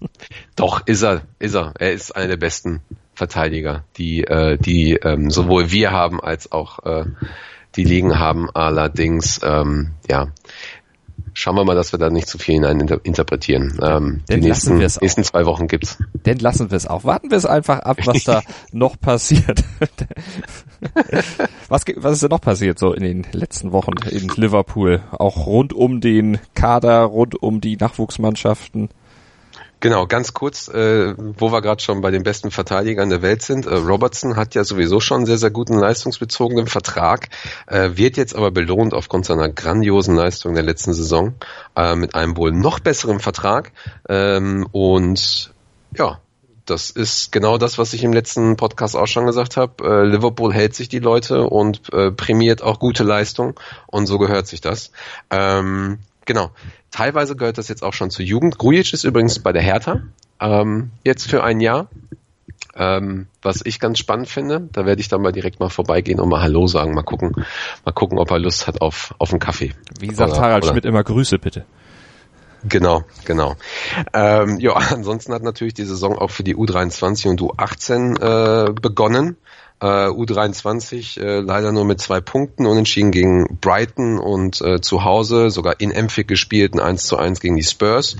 doch, 0.56 0.86
ist 0.86 1.02
er, 1.02 1.22
ist 1.38 1.54
er. 1.54 1.72
Er 1.78 1.92
ist 1.92 2.14
einer 2.14 2.28
der 2.28 2.36
besten 2.36 2.80
Verteidiger, 3.14 3.84
die, 3.96 4.24
äh, 4.24 4.58
die 4.58 4.94
ähm, 4.94 5.30
sowohl 5.30 5.70
wir 5.70 5.92
haben 5.92 6.20
als 6.20 6.52
auch 6.52 6.84
äh, 6.84 7.04
die 7.76 7.84
Ligen 7.84 8.18
haben. 8.18 8.50
Allerdings, 8.50 9.40
ähm, 9.42 9.92
ja, 10.08 10.28
schauen 11.36 11.54
wir 11.54 11.64
mal, 11.64 11.76
dass 11.76 11.92
wir 11.92 11.98
da 11.98 12.08
nicht 12.08 12.28
zu 12.28 12.38
viel 12.38 12.54
hinein 12.54 12.80
inter 12.80 12.98
interpretieren. 13.04 13.78
Ähm, 13.82 14.22
die 14.28 14.38
nächsten, 14.38 14.78
nächsten 14.78 15.22
zwei 15.22 15.44
Wochen 15.44 15.68
gibt's. 15.68 15.98
Denn 16.24 16.38
lassen 16.38 16.70
wir 16.70 16.76
es 16.76 16.86
auch. 16.86 17.04
Warten 17.04 17.30
wir 17.30 17.36
es 17.36 17.44
einfach 17.44 17.80
ab, 17.80 17.98
was 18.06 18.24
da 18.24 18.42
noch 18.72 18.98
passiert. 18.98 19.62
was, 21.68 21.84
was 21.96 22.12
ist 22.14 22.22
denn 22.22 22.30
noch 22.30 22.40
passiert 22.40 22.78
so 22.78 22.92
in 22.92 23.02
den 23.02 23.26
letzten 23.32 23.72
Wochen 23.72 23.92
in 24.10 24.28
Liverpool? 24.34 25.02
Auch 25.12 25.46
rund 25.46 25.74
um 25.74 26.00
den 26.00 26.38
Kader, 26.54 27.02
rund 27.02 27.40
um 27.40 27.60
die 27.60 27.76
Nachwuchsmannschaften? 27.76 28.88
Genau, 29.80 30.06
ganz 30.06 30.32
kurz, 30.32 30.68
äh, 30.68 31.14
wo 31.18 31.52
wir 31.52 31.60
gerade 31.60 31.82
schon 31.82 32.00
bei 32.00 32.10
den 32.10 32.22
besten 32.22 32.50
Verteidigern 32.50 33.10
der 33.10 33.20
Welt 33.20 33.42
sind. 33.42 33.66
Äh, 33.66 33.74
Robertson 33.74 34.34
hat 34.34 34.54
ja 34.54 34.64
sowieso 34.64 35.00
schon 35.00 35.18
einen 35.18 35.26
sehr, 35.26 35.36
sehr 35.36 35.50
guten 35.50 35.74
leistungsbezogenen 35.78 36.66
Vertrag, 36.66 37.28
äh, 37.66 37.90
wird 37.94 38.16
jetzt 38.16 38.34
aber 38.34 38.50
belohnt 38.50 38.94
aufgrund 38.94 39.26
seiner 39.26 39.50
grandiosen 39.50 40.16
Leistung 40.16 40.54
der 40.54 40.62
letzten 40.62 40.94
Saison 40.94 41.34
äh, 41.76 41.94
mit 41.94 42.14
einem 42.14 42.38
wohl 42.38 42.52
noch 42.52 42.80
besseren 42.80 43.20
Vertrag. 43.20 43.72
Ähm, 44.08 44.66
und 44.72 45.52
ja, 45.94 46.20
das 46.64 46.90
ist 46.90 47.30
genau 47.30 47.58
das, 47.58 47.76
was 47.76 47.92
ich 47.92 48.02
im 48.02 48.14
letzten 48.14 48.56
Podcast 48.56 48.96
auch 48.96 49.06
schon 49.06 49.26
gesagt 49.26 49.58
habe. 49.58 49.84
Äh, 49.84 50.06
Liverpool 50.06 50.54
hält 50.54 50.74
sich 50.74 50.88
die 50.88 51.00
Leute 51.00 51.44
und 51.44 51.92
äh, 51.92 52.10
prämiert 52.10 52.62
auch 52.62 52.80
gute 52.80 53.04
Leistung 53.04 53.60
und 53.86 54.06
so 54.06 54.18
gehört 54.18 54.46
sich 54.46 54.62
das. 54.62 54.90
Ähm, 55.30 55.98
Genau. 56.26 56.50
Teilweise 56.90 57.36
gehört 57.36 57.56
das 57.56 57.68
jetzt 57.68 57.82
auch 57.82 57.94
schon 57.94 58.10
zur 58.10 58.24
Jugend. 58.24 58.58
Grujic 58.58 58.92
ist 58.92 59.04
übrigens 59.04 59.38
bei 59.38 59.52
der 59.52 59.62
Hertha 59.62 60.02
ähm, 60.40 60.90
jetzt 61.04 61.28
für 61.28 61.42
ein 61.42 61.60
Jahr. 61.60 61.88
Ähm, 62.74 63.26
was 63.40 63.62
ich 63.64 63.80
ganz 63.80 63.98
spannend 63.98 64.28
finde, 64.28 64.68
da 64.72 64.84
werde 64.84 65.00
ich 65.00 65.08
dann 65.08 65.22
mal 65.22 65.32
direkt 65.32 65.60
mal 65.60 65.70
vorbeigehen 65.70 66.20
und 66.20 66.28
mal 66.28 66.42
Hallo 66.42 66.66
sagen, 66.66 66.92
mal 66.92 67.02
gucken, 67.02 67.32
mal 67.86 67.92
gucken, 67.92 68.18
ob 68.18 68.30
er 68.30 68.38
Lust 68.38 68.66
hat 68.66 68.82
auf, 68.82 69.14
auf 69.18 69.30
einen 69.30 69.40
Kaffee. 69.40 69.72
Wie 69.98 70.12
sagt 70.12 70.32
oder, 70.32 70.40
Harald 70.42 70.64
oder? 70.64 70.72
Schmidt 70.72 70.84
immer 70.84 71.02
Grüße 71.02 71.38
bitte. 71.38 71.64
Genau, 72.64 73.04
genau. 73.24 73.56
Ähm, 74.12 74.58
ja, 74.58 74.72
ansonsten 74.90 75.32
hat 75.32 75.42
natürlich 75.42 75.74
die 75.74 75.84
Saison 75.84 76.18
auch 76.18 76.30
für 76.30 76.44
die 76.44 76.54
U23 76.56 77.28
und 77.28 77.40
U18 77.40 78.68
äh, 78.68 78.72
begonnen. 78.72 79.36
Äh, 79.80 80.08
U23 80.08 81.20
äh, 81.20 81.40
leider 81.40 81.70
nur 81.70 81.84
mit 81.84 82.00
zwei 82.00 82.20
Punkten 82.20 82.64
unentschieden 82.66 83.10
gegen 83.10 83.58
Brighton 83.60 84.18
und 84.18 84.60
äh, 84.62 84.80
zu 84.80 85.04
Hause 85.04 85.50
sogar 85.50 85.80
in 85.80 85.90
Empfick 85.90 86.28
gespielt, 86.28 86.74
ein 86.74 86.80
1 86.80 87.02
zu 87.04 87.18
1 87.18 87.40
gegen 87.40 87.56
die 87.56 87.62
Spurs. 87.62 88.16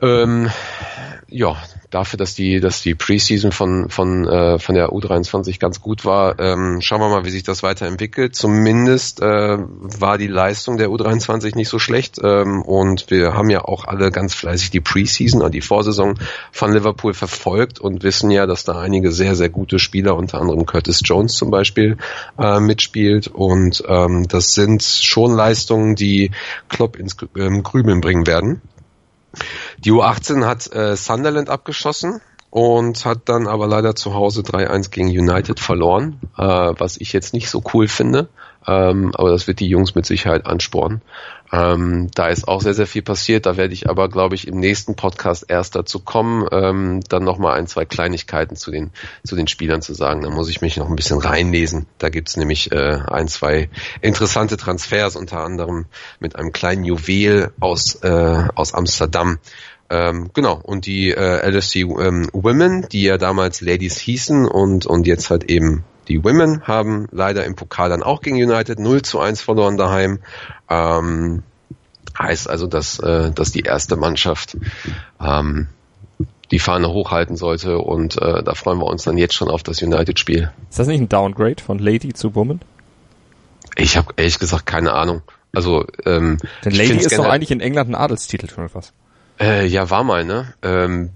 Ähm, 0.00 0.50
ja, 1.28 1.56
dafür, 1.92 2.16
dass 2.16 2.34
die, 2.34 2.60
dass 2.60 2.82
die 2.82 2.94
Preseason 2.94 3.52
von, 3.52 3.88
von, 3.88 4.26
äh, 4.26 4.58
von 4.58 4.74
der 4.74 4.90
U23 4.90 5.58
ganz 5.58 5.80
gut 5.80 6.04
war, 6.04 6.40
ähm, 6.40 6.80
schauen 6.80 7.00
wir 7.00 7.08
mal, 7.08 7.24
wie 7.24 7.30
sich 7.30 7.42
das 7.42 7.62
weiterentwickelt. 7.62 8.34
Zumindest 8.34 9.20
äh, 9.20 9.58
war 9.58 10.18
die 10.18 10.26
Leistung 10.26 10.78
der 10.78 10.88
U23 10.88 11.54
nicht 11.54 11.68
so 11.68 11.78
schlecht 11.78 12.18
ähm, 12.22 12.62
und 12.62 13.10
wir 13.10 13.34
haben 13.34 13.50
ja 13.50 13.64
auch 13.64 13.84
alle 13.84 14.10
ganz 14.10 14.34
fleißig 14.34 14.70
die 14.70 14.80
Preseason, 14.80 15.42
also 15.42 15.52
die 15.52 15.60
Vorsaison 15.60 16.18
von 16.50 16.72
Liverpool 16.72 17.14
verfolgt 17.14 17.78
und 17.78 18.02
wissen 18.02 18.30
ja, 18.30 18.46
dass 18.46 18.64
da 18.64 18.80
einige 18.80 19.12
sehr, 19.12 19.36
sehr 19.36 19.50
gute 19.50 19.78
Spieler, 19.78 20.16
unter 20.16 20.40
anderem 20.40 20.66
Curtis 20.66 21.02
Jones 21.04 21.34
zum 21.34 21.50
Beispiel, 21.50 21.98
äh, 22.38 22.60
mitspielt 22.60 23.28
und 23.28 23.84
ähm, 23.86 24.26
das 24.28 24.54
sind 24.54 24.82
schon 24.82 25.32
Leistungen, 25.32 25.94
die 25.94 26.30
Klopp 26.68 26.96
ins 26.96 27.16
ähm, 27.36 27.62
Grübeln 27.62 28.00
bringen 28.00 28.26
werden. 28.26 28.62
Die 29.78 29.92
U18 29.92 30.44
hat 30.44 30.72
äh, 30.72 30.96
Sunderland 30.96 31.48
abgeschossen 31.48 32.20
und 32.50 33.04
hat 33.06 33.28
dann 33.30 33.46
aber 33.46 33.66
leider 33.66 33.94
zu 33.96 34.14
Hause 34.14 34.42
3-1 34.42 34.90
gegen 34.90 35.08
United 35.08 35.58
verloren, 35.58 36.20
äh, 36.36 36.42
was 36.42 36.98
ich 36.98 37.12
jetzt 37.12 37.32
nicht 37.32 37.48
so 37.48 37.62
cool 37.72 37.88
finde. 37.88 38.28
Ähm, 38.66 39.12
aber 39.14 39.30
das 39.30 39.46
wird 39.46 39.60
die 39.60 39.68
Jungs 39.68 39.94
mit 39.94 40.06
Sicherheit 40.06 40.46
anspornen. 40.46 41.02
Ähm, 41.52 42.10
da 42.14 42.28
ist 42.28 42.48
auch 42.48 42.62
sehr, 42.62 42.72
sehr 42.72 42.86
viel 42.86 43.02
passiert. 43.02 43.44
Da 43.44 43.58
werde 43.58 43.74
ich 43.74 43.88
aber, 43.88 44.08
glaube 44.08 44.34
ich, 44.34 44.48
im 44.48 44.58
nächsten 44.58 44.96
Podcast 44.96 45.44
erst 45.48 45.74
dazu 45.76 46.00
kommen, 46.00 46.48
ähm, 46.50 47.00
dann 47.08 47.24
nochmal 47.24 47.58
ein, 47.58 47.66
zwei 47.66 47.84
Kleinigkeiten 47.84 48.56
zu 48.56 48.70
den, 48.70 48.90
zu 49.22 49.36
den 49.36 49.48
Spielern 49.48 49.82
zu 49.82 49.92
sagen. 49.92 50.22
Da 50.22 50.30
muss 50.30 50.48
ich 50.48 50.62
mich 50.62 50.78
noch 50.78 50.88
ein 50.88 50.96
bisschen 50.96 51.18
reinlesen. 51.18 51.86
Da 51.98 52.08
gibt's 52.08 52.38
nämlich 52.38 52.72
äh, 52.72 53.00
ein, 53.06 53.28
zwei 53.28 53.68
interessante 54.00 54.56
Transfers, 54.56 55.14
unter 55.16 55.40
anderem 55.40 55.84
mit 56.20 56.36
einem 56.36 56.52
kleinen 56.52 56.84
Juwel 56.84 57.52
aus, 57.60 57.96
äh, 57.96 58.44
aus 58.54 58.72
Amsterdam. 58.72 59.38
Ähm, 59.90 60.30
genau, 60.32 60.58
und 60.62 60.86
die 60.86 61.10
äh, 61.10 61.46
LFC 61.50 61.76
ähm, 61.76 62.30
Women, 62.32 62.86
die 62.90 63.02
ja 63.02 63.18
damals 63.18 63.60
Ladies 63.60 63.98
hießen 63.98 64.46
und, 64.48 64.86
und 64.86 65.06
jetzt 65.06 65.28
halt 65.28 65.50
eben 65.50 65.84
die 66.08 66.22
Women 66.24 66.66
haben 66.66 67.06
leider 67.10 67.44
im 67.44 67.54
Pokal 67.54 67.88
dann 67.88 68.02
auch 68.02 68.20
gegen 68.20 68.36
United 68.36 68.78
0 68.78 69.02
zu 69.02 69.20
1 69.20 69.40
verloren 69.40 69.76
daheim. 69.76 70.18
Ähm, 70.68 71.42
heißt 72.18 72.48
also, 72.48 72.66
dass, 72.66 72.98
äh, 72.98 73.30
dass 73.32 73.52
die 73.52 73.60
erste 73.60 73.96
Mannschaft 73.96 74.56
ähm, 75.20 75.68
die 76.50 76.58
Fahne 76.58 76.90
hochhalten 76.90 77.36
sollte 77.36 77.78
und 77.78 78.20
äh, 78.20 78.42
da 78.42 78.54
freuen 78.54 78.78
wir 78.78 78.86
uns 78.86 79.04
dann 79.04 79.16
jetzt 79.16 79.34
schon 79.34 79.48
auf 79.48 79.62
das 79.62 79.82
United-Spiel. 79.82 80.50
Ist 80.68 80.78
das 80.78 80.86
nicht 80.86 81.00
ein 81.00 81.08
Downgrade 81.08 81.62
von 81.62 81.78
Lady 81.78 82.12
zu 82.12 82.34
Woman? 82.34 82.60
Ich 83.76 83.96
habe 83.96 84.12
ehrlich 84.16 84.38
gesagt 84.38 84.66
keine 84.66 84.92
Ahnung. 84.92 85.22
Also 85.54 85.86
ähm, 86.04 86.38
Denn 86.64 86.72
Lady 86.72 86.96
ist 86.96 87.16
doch 87.16 87.24
eigentlich 87.24 87.50
in 87.50 87.60
England 87.60 87.90
ein 87.90 87.94
Adelstitel 87.94 88.48
schon 88.50 88.66
etwas. 88.66 88.92
Äh, 89.40 89.66
ja, 89.66 89.88
war 89.90 90.04
mal, 90.04 90.24
ne? 90.24 90.54
Ähm, 90.62 91.10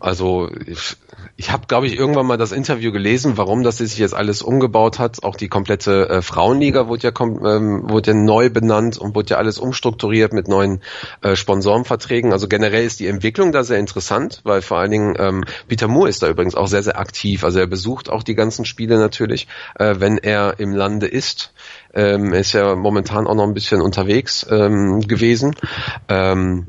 also 0.00 0.50
ich, 0.66 0.96
ich 1.36 1.52
habe, 1.52 1.66
glaube 1.66 1.86
ich, 1.86 1.96
irgendwann 1.96 2.26
mal 2.26 2.36
das 2.36 2.52
Interview 2.52 2.92
gelesen, 2.92 3.36
warum 3.36 3.62
das 3.62 3.78
sich 3.78 3.98
jetzt 3.98 4.14
alles 4.14 4.42
umgebaut 4.42 4.98
hat. 4.98 5.22
Auch 5.22 5.36
die 5.36 5.48
komplette 5.48 6.08
äh, 6.08 6.22
Frauenliga 6.22 6.88
wurde 6.88 7.08
ja, 7.08 7.12
ähm, 7.20 7.88
wurde 7.88 8.10
ja 8.10 8.16
neu 8.16 8.50
benannt 8.50 8.98
und 8.98 9.14
wurde 9.14 9.30
ja 9.30 9.36
alles 9.36 9.58
umstrukturiert 9.58 10.32
mit 10.32 10.48
neuen 10.48 10.80
äh, 11.22 11.36
Sponsorenverträgen. 11.36 12.32
Also 12.32 12.48
generell 12.48 12.84
ist 12.84 13.00
die 13.00 13.06
Entwicklung 13.06 13.52
da 13.52 13.64
sehr 13.64 13.78
interessant, 13.78 14.40
weil 14.44 14.62
vor 14.62 14.78
allen 14.78 14.90
Dingen 14.90 15.14
ähm, 15.18 15.44
Peter 15.68 15.88
Moore 15.88 16.08
ist 16.08 16.22
da 16.22 16.28
übrigens 16.28 16.54
auch 16.54 16.68
sehr, 16.68 16.82
sehr 16.82 16.98
aktiv. 16.98 17.44
Also 17.44 17.58
er 17.58 17.66
besucht 17.66 18.10
auch 18.10 18.22
die 18.22 18.34
ganzen 18.34 18.64
Spiele 18.64 18.98
natürlich, 18.98 19.48
äh, 19.78 19.96
wenn 19.98 20.18
er 20.18 20.58
im 20.58 20.72
Lande 20.72 21.06
ist. 21.06 21.52
Ähm, 21.94 22.32
er 22.32 22.40
ist 22.40 22.52
ja 22.52 22.74
momentan 22.74 23.26
auch 23.26 23.34
noch 23.34 23.44
ein 23.44 23.54
bisschen 23.54 23.80
unterwegs 23.80 24.46
ähm, 24.50 25.00
gewesen. 25.00 25.54
Ähm, 26.08 26.68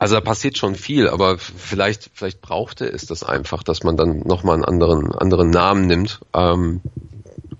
also 0.00 0.14
da 0.14 0.22
passiert 0.22 0.56
schon 0.56 0.76
viel, 0.76 1.08
aber 1.10 1.36
vielleicht, 1.36 2.10
vielleicht 2.14 2.40
brauchte 2.40 2.86
es 2.86 3.04
das 3.04 3.22
einfach, 3.22 3.62
dass 3.62 3.82
man 3.82 3.98
dann 3.98 4.20
nochmal 4.20 4.54
einen 4.54 4.64
anderen, 4.64 5.12
anderen 5.12 5.50
Namen 5.50 5.86
nimmt. 5.86 6.20
Ähm, 6.32 6.80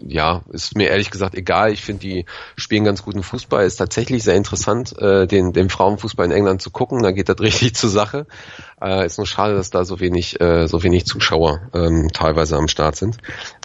ja, 0.06 0.42
ist 0.50 0.76
mir 0.76 0.88
ehrlich 0.88 1.10
gesagt 1.10 1.34
egal. 1.34 1.72
Ich 1.72 1.82
finde, 1.82 2.00
die 2.00 2.24
spielen 2.56 2.84
ganz 2.84 3.02
guten 3.02 3.22
Fußball. 3.22 3.64
Ist 3.64 3.76
tatsächlich 3.76 4.22
sehr 4.22 4.34
interessant, 4.34 4.96
äh, 4.98 5.26
den, 5.26 5.52
den 5.52 5.70
Frauenfußball 5.70 6.26
in 6.26 6.32
England 6.32 6.62
zu 6.62 6.70
gucken. 6.70 7.02
Da 7.02 7.12
geht 7.12 7.28
das 7.28 7.38
richtig 7.40 7.74
zur 7.74 7.90
Sache. 7.90 8.26
Äh, 8.80 9.06
ist 9.06 9.18
nur 9.18 9.26
schade, 9.26 9.54
dass 9.54 9.70
da 9.70 9.84
so 9.84 10.00
wenig, 10.00 10.40
äh, 10.40 10.66
so 10.66 10.82
wenig 10.82 11.06
Zuschauer 11.06 11.60
ähm, 11.74 12.08
teilweise 12.12 12.56
am 12.56 12.68
Start 12.68 12.96
sind. 12.96 13.18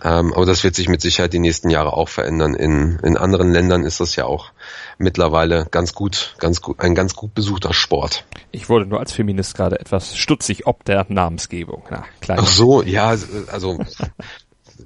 Ähm, 0.04 0.34
aber 0.34 0.46
das 0.46 0.64
wird 0.64 0.76
sich 0.76 0.90
mit 0.90 1.02
Sicherheit 1.02 1.34
die 1.34 1.40
nächsten 1.40 1.70
Jahre 1.70 1.94
auch 1.94 2.10
verändern. 2.10 2.54
In, 2.54 3.00
in 3.04 3.18
anderen 3.18 3.52
Ländern 3.52 3.84
ist 3.84 4.00
das 4.00 4.16
ja 4.16 4.26
auch 4.26 4.52
mittlerweile 4.98 5.68
ganz 5.72 5.94
gut, 5.94 6.36
ganz 6.40 6.62
gut, 6.62 6.80
ein 6.80 6.96
ganz 6.96 7.16
gut 7.16 7.34
besuchter 7.34 7.74
Sport. 7.74 8.26
Ich 8.52 8.70
wurde 8.70 8.86
nur 8.86 9.00
als 9.00 9.12
Feminist 9.12 9.56
gerade 9.56 9.80
etwas 9.80 10.16
stutzig 10.16 10.68
ob 10.68 10.84
der 10.86 11.06
Namensgebung. 11.10 11.84
Na, 11.90 12.06
Ach 12.28 12.48
so, 12.48 12.82
ja, 12.84 13.16
also 13.52 13.80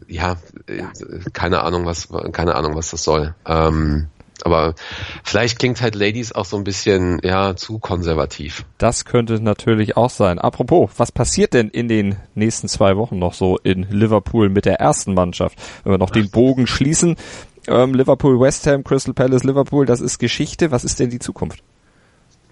ja, 0.09 0.37
keine 1.33 1.63
Ahnung, 1.63 1.85
was 1.85 2.09
keine 2.31 2.55
Ahnung, 2.55 2.75
was 2.75 2.91
das 2.91 3.03
soll. 3.03 3.35
Ähm, 3.45 4.07
aber 4.43 4.73
vielleicht 5.23 5.59
klingt 5.59 5.81
halt 5.81 5.95
Ladies 5.95 6.31
auch 6.31 6.45
so 6.45 6.57
ein 6.57 6.63
bisschen 6.63 7.19
ja 7.23 7.55
zu 7.55 7.79
konservativ. 7.79 8.65
Das 8.77 9.05
könnte 9.05 9.41
natürlich 9.41 9.97
auch 9.97 10.09
sein. 10.09 10.39
Apropos, 10.39 10.91
was 10.97 11.11
passiert 11.11 11.53
denn 11.53 11.69
in 11.69 11.87
den 11.87 12.15
nächsten 12.35 12.67
zwei 12.67 12.95
Wochen 12.97 13.19
noch 13.19 13.33
so 13.33 13.57
in 13.57 13.83
Liverpool 13.89 14.49
mit 14.49 14.65
der 14.65 14.79
ersten 14.79 15.13
Mannschaft? 15.13 15.59
Wenn 15.83 15.93
wir 15.93 15.97
noch 15.97 16.09
den 16.09 16.29
Bogen 16.29 16.67
schließen, 16.67 17.17
ähm, 17.67 17.93
Liverpool, 17.93 18.39
West 18.39 18.65
Ham, 18.67 18.83
Crystal 18.83 19.13
Palace, 19.13 19.43
Liverpool, 19.43 19.85
das 19.85 20.01
ist 20.01 20.19
Geschichte. 20.19 20.71
Was 20.71 20.83
ist 20.83 20.99
denn 20.99 21.09
die 21.09 21.19
Zukunft? 21.19 21.61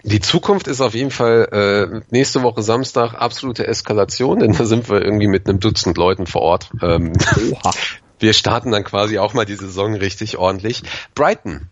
Die 0.02 0.20
Zukunft 0.20 0.68
ist 0.68 0.80
auf 0.80 0.94
jeden 0.94 1.10
Fall 1.10 1.48
äh, 1.52 2.00
nächste 2.10 2.42
Woche 2.42 2.62
Samstag 2.62 3.14
absolute 3.14 3.66
Eskalation, 3.66 4.38
denn 4.38 4.52
da 4.52 4.64
sind 4.64 4.88
wir 4.88 5.02
irgendwie 5.02 5.26
mit 5.26 5.48
einem 5.48 5.60
Dutzend 5.60 5.96
Leuten 5.98 6.26
vor 6.26 6.42
Ort. 6.42 6.70
Ähm, 6.82 7.12
wir 8.18 8.32
starten 8.32 8.70
dann 8.70 8.84
quasi 8.84 9.18
auch 9.18 9.34
mal 9.34 9.44
die 9.44 9.56
Saison 9.56 9.94
richtig 9.94 10.38
ordentlich. 10.38 10.82
Brighton 11.14 11.68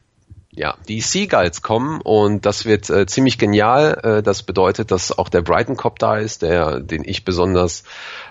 ja, 0.57 0.75
die 0.89 1.03
Seagulls 1.03 1.61
kommen 1.61 2.01
und 2.01 2.47
das 2.47 2.65
wird 2.65 2.89
äh, 2.89 3.07
ziemlich 3.07 3.37
genial. 3.37 4.01
Äh, 4.03 4.23
das 4.23 4.43
bedeutet, 4.43 4.91
dass 4.91 5.17
auch 5.17 5.29
der 5.29 5.43
Brighton 5.43 5.77
Cop 5.77 5.99
da 5.99 6.17
ist, 6.17 6.41
der, 6.41 6.81
den 6.81 7.05
ich 7.05 7.25
besonders 7.25 7.85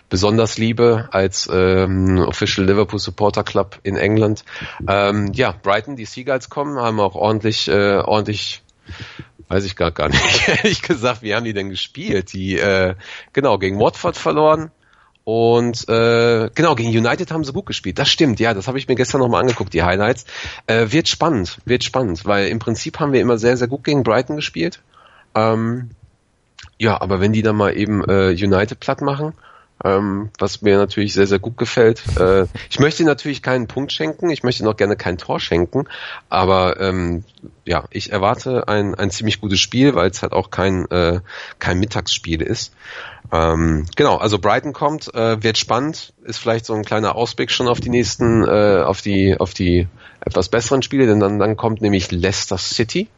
besonders 0.09 0.57
liebe 0.57 1.07
als 1.11 1.47
ähm, 1.51 2.19
Official 2.19 2.65
Liverpool 2.67 2.99
Supporter 2.99 3.43
Club 3.43 3.79
in 3.83 3.95
England. 3.95 4.43
Ähm, 4.87 5.31
ja, 5.33 5.51
Brighton, 5.51 5.95
die 5.95 6.05
Seagulls 6.05 6.49
kommen, 6.49 6.77
haben 6.79 6.99
auch 6.99 7.15
ordentlich, 7.15 7.67
äh, 7.67 7.97
ordentlich 7.97 8.63
Weiß 9.47 9.65
ich 9.65 9.75
gar, 9.75 9.91
gar 9.91 10.09
nicht. 10.09 10.47
Ehrlich 10.63 10.81
gesagt, 10.81 11.21
wie 11.21 11.35
haben 11.35 11.45
die 11.45 11.53
denn 11.53 11.69
gespielt? 11.69 12.33
Die, 12.33 12.57
äh, 12.57 12.95
genau, 13.33 13.57
gegen 13.57 13.79
Watford 13.79 14.17
verloren, 14.17 14.71
und 15.25 15.89
äh, 15.89 16.51
genau, 16.53 16.75
gegen 16.75 16.89
United 16.89 17.31
haben 17.31 17.43
sie 17.43 17.51
gut 17.51 17.65
gespielt. 17.65 17.97
Das 17.97 18.09
stimmt, 18.09 18.39
ja, 18.39 18.53
das 18.53 18.67
habe 18.67 18.77
ich 18.77 18.87
mir 18.87 18.93
gestern 18.93 19.21
nochmal 19.21 19.41
angeguckt, 19.41 19.73
die 19.73 19.81
Highlights. 19.81 20.25
Äh, 20.67 20.91
wird 20.91 21.07
spannend, 21.07 21.57
wird 21.65 21.83
spannend, 21.83 22.25
weil 22.25 22.47
im 22.47 22.59
Prinzip 22.59 22.99
haben 22.99 23.11
wir 23.11 23.21
immer 23.21 23.39
sehr, 23.39 23.57
sehr 23.57 23.67
gut 23.67 23.83
gegen 23.83 24.03
Brighton 24.03 24.35
gespielt. 24.35 24.81
Ähm, 25.33 25.89
ja, 26.77 27.01
aber 27.01 27.21
wenn 27.21 27.33
die 27.33 27.41
dann 27.41 27.55
mal 27.55 27.75
eben 27.75 28.03
äh, 28.03 28.29
United 28.29 28.79
platt 28.79 29.01
machen, 29.01 29.33
ähm, 29.83 30.29
was 30.39 30.61
mir 30.61 30.77
natürlich 30.77 31.13
sehr, 31.13 31.27
sehr 31.27 31.39
gut 31.39 31.57
gefällt. 31.57 32.01
Äh, 32.17 32.45
ich 32.69 32.79
möchte 32.79 33.03
natürlich 33.03 33.41
keinen 33.41 33.67
Punkt 33.67 33.91
schenken, 33.91 34.29
ich 34.29 34.43
möchte 34.43 34.63
noch 34.63 34.77
gerne 34.77 34.95
kein 34.95 35.17
Tor 35.17 35.39
schenken, 35.39 35.85
aber 36.29 36.79
ähm, 36.79 37.23
ja, 37.65 37.83
ich 37.89 38.11
erwarte 38.11 38.67
ein, 38.67 38.95
ein 38.95 39.11
ziemlich 39.11 39.41
gutes 39.41 39.59
Spiel, 39.59 39.95
weil 39.95 40.09
es 40.09 40.21
halt 40.21 40.31
auch 40.31 40.49
kein, 40.49 40.89
äh, 40.91 41.19
kein 41.59 41.79
Mittagsspiel 41.79 42.41
ist. 42.41 42.73
Ähm, 43.31 43.85
genau, 43.95 44.17
also 44.17 44.39
Brighton 44.39 44.71
kommt, 44.71 45.13
äh, 45.13 45.41
wird 45.43 45.57
spannend, 45.57 46.13
ist 46.23 46.37
vielleicht 46.37 46.65
so 46.65 46.73
ein 46.73 46.85
kleiner 46.85 47.15
Ausblick 47.15 47.51
schon 47.51 47.67
auf 47.67 47.79
die 47.79 47.89
nächsten, 47.89 48.43
äh, 48.43 48.81
auf 48.83 49.01
die, 49.01 49.37
auf 49.37 49.53
die 49.53 49.87
etwas 50.21 50.49
besseren 50.49 50.83
Spiele, 50.83 51.05
denn 51.05 51.19
dann, 51.19 51.39
dann 51.39 51.57
kommt 51.57 51.81
nämlich 51.81 52.11
Leicester 52.11 52.57
City. 52.57 53.09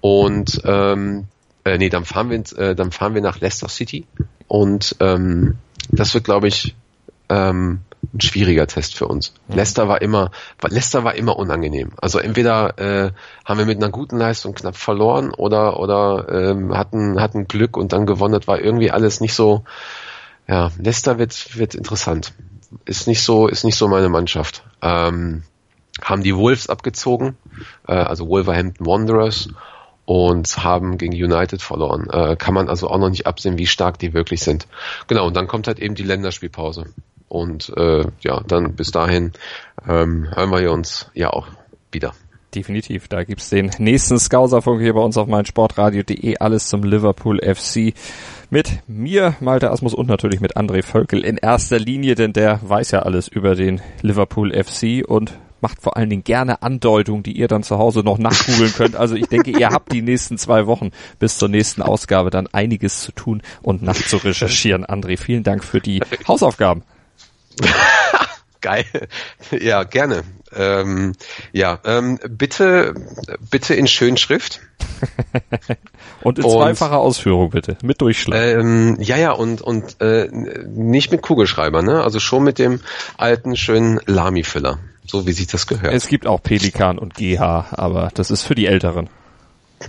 Und 0.00 0.60
ähm, 0.64 1.26
äh, 1.64 1.78
nee, 1.78 1.88
dann 1.88 2.04
fahren 2.04 2.30
wir, 2.30 2.58
äh, 2.58 2.74
dann 2.74 2.90
fahren 2.90 3.14
wir 3.14 3.22
nach 3.22 3.40
Leicester 3.40 3.68
City 3.68 4.04
und 4.52 4.96
ähm, 5.00 5.56
das 5.88 6.12
wird, 6.12 6.24
glaube 6.24 6.46
ich, 6.46 6.76
ähm, 7.30 7.80
ein 8.12 8.20
schwieriger 8.20 8.66
Test 8.66 8.94
für 8.94 9.08
uns. 9.08 9.32
Mhm. 9.48 9.56
Leicester 9.56 9.88
war 9.88 10.02
immer, 10.02 10.30
Leicester 10.68 11.04
war 11.04 11.14
immer 11.14 11.38
unangenehm. 11.38 11.92
Also 11.96 12.18
entweder 12.18 12.78
äh, 12.78 13.12
haben 13.46 13.58
wir 13.58 13.64
mit 13.64 13.78
einer 13.78 13.88
guten 13.88 14.18
Leistung 14.18 14.52
knapp 14.52 14.76
verloren 14.76 15.32
oder 15.32 15.80
oder 15.80 16.26
ähm, 16.28 16.76
hatten 16.76 17.18
hatten 17.18 17.48
Glück 17.48 17.78
und 17.78 17.94
dann 17.94 18.04
gewonnen. 18.04 18.34
Das 18.34 18.46
war 18.46 18.60
irgendwie 18.60 18.90
alles 18.90 19.22
nicht 19.22 19.32
so. 19.32 19.64
Ja, 20.46 20.70
Leicester 20.76 21.18
wird 21.18 21.56
wird 21.56 21.74
interessant. 21.74 22.34
Ist 22.84 23.06
nicht 23.06 23.22
so 23.22 23.48
ist 23.48 23.64
nicht 23.64 23.76
so 23.76 23.88
meine 23.88 24.10
Mannschaft. 24.10 24.64
Ähm, 24.82 25.44
haben 26.02 26.22
die 26.22 26.36
Wolves 26.36 26.68
abgezogen, 26.68 27.38
äh, 27.88 27.94
also 27.94 28.28
Wolverhampton 28.28 28.86
Wanderers 28.86 29.48
und 30.04 30.64
haben 30.64 30.98
gegen 30.98 31.12
United 31.12 31.62
verloren. 31.62 32.08
Äh, 32.10 32.36
kann 32.36 32.54
man 32.54 32.68
also 32.68 32.88
auch 32.88 32.98
noch 32.98 33.10
nicht 33.10 33.26
absehen, 33.26 33.58
wie 33.58 33.66
stark 33.66 33.98
die 33.98 34.14
wirklich 34.14 34.42
sind. 34.42 34.66
Genau, 35.06 35.26
und 35.26 35.36
dann 35.36 35.46
kommt 35.46 35.66
halt 35.66 35.78
eben 35.78 35.94
die 35.94 36.02
Länderspielpause. 36.02 36.86
Und 37.28 37.72
äh, 37.76 38.04
ja, 38.20 38.42
dann 38.46 38.74
bis 38.74 38.90
dahin 38.90 39.32
ähm, 39.88 40.28
hören 40.34 40.50
wir 40.50 40.70
uns 40.72 41.10
ja 41.14 41.30
auch 41.30 41.46
wieder. 41.90 42.12
Definitiv, 42.54 43.08
da 43.08 43.24
gibt's 43.24 43.48
den 43.48 43.70
nächsten 43.78 44.18
Scouserfunk 44.18 44.82
hier 44.82 44.92
bei 44.92 45.00
uns 45.00 45.16
auf 45.16 45.26
meinsportradio.de, 45.26 46.36
alles 46.36 46.68
zum 46.68 46.82
Liverpool 46.82 47.40
FC. 47.40 47.94
Mit 48.50 48.80
mir, 48.86 49.36
Malte 49.40 49.70
Asmus 49.70 49.94
und 49.94 50.08
natürlich 50.08 50.40
mit 50.40 50.58
André 50.58 50.82
Völkel 50.82 51.24
in 51.24 51.38
erster 51.38 51.78
Linie, 51.78 52.14
denn 52.14 52.34
der 52.34 52.60
weiß 52.62 52.90
ja 52.90 52.98
alles 52.98 53.28
über 53.28 53.54
den 53.54 53.80
Liverpool 54.02 54.52
FC 54.52 55.02
und 55.08 55.32
macht 55.62 55.80
vor 55.80 55.96
allen 55.96 56.10
Dingen 56.10 56.24
gerne 56.24 56.62
Andeutungen, 56.62 57.22
die 57.22 57.32
ihr 57.32 57.48
dann 57.48 57.62
zu 57.62 57.78
Hause 57.78 58.00
noch 58.00 58.18
nachgoogeln 58.18 58.72
könnt. 58.72 58.96
Also 58.96 59.14
ich 59.14 59.26
denke, 59.26 59.50
ihr 59.50 59.70
habt 59.70 59.92
die 59.92 60.02
nächsten 60.02 60.36
zwei 60.36 60.66
Wochen 60.66 60.90
bis 61.18 61.38
zur 61.38 61.48
nächsten 61.48 61.82
Ausgabe 61.82 62.30
dann 62.30 62.48
einiges 62.48 63.02
zu 63.02 63.12
tun 63.12 63.42
und 63.62 63.82
nachzurecherchieren. 63.82 64.84
André, 64.84 65.16
vielen 65.16 65.44
Dank 65.44 65.64
für 65.64 65.80
die 65.80 66.02
Hausaufgaben. 66.28 66.82
Geil. 68.60 68.84
Ja, 69.50 69.82
gerne. 69.82 70.22
Ähm, 70.54 71.14
ja, 71.52 71.80
ähm, 71.84 72.18
bitte, 72.28 72.94
bitte 73.50 73.74
in 73.74 73.86
schön 73.86 74.16
Schrift. 74.16 74.60
und 76.22 76.38
in 76.38 76.44
und, 76.44 76.52
zweifacher 76.52 76.98
Ausführung 76.98 77.50
bitte, 77.50 77.76
mit 77.82 78.00
Durchschlag. 78.00 78.40
Ähm, 78.40 78.96
ja, 79.00 79.16
ja, 79.16 79.32
und, 79.32 79.62
und 79.62 80.00
äh, 80.00 80.28
nicht 80.28 81.10
mit 81.10 81.22
Kugelschreiber, 81.22 81.82
ne? 81.82 82.02
Also 82.04 82.20
schon 82.20 82.44
mit 82.44 82.58
dem 82.58 82.80
alten 83.16 83.56
schönen 83.56 84.00
Lami-Füller, 84.06 84.78
so 85.06 85.26
wie 85.26 85.32
sich 85.32 85.46
das 85.46 85.66
gehört. 85.66 85.92
Es 85.92 86.06
gibt 86.06 86.26
auch 86.26 86.42
Pelikan 86.42 86.98
und 86.98 87.14
GH, 87.14 87.66
aber 87.72 88.10
das 88.14 88.30
ist 88.30 88.42
für 88.42 88.54
die 88.54 88.66
Älteren. 88.66 89.08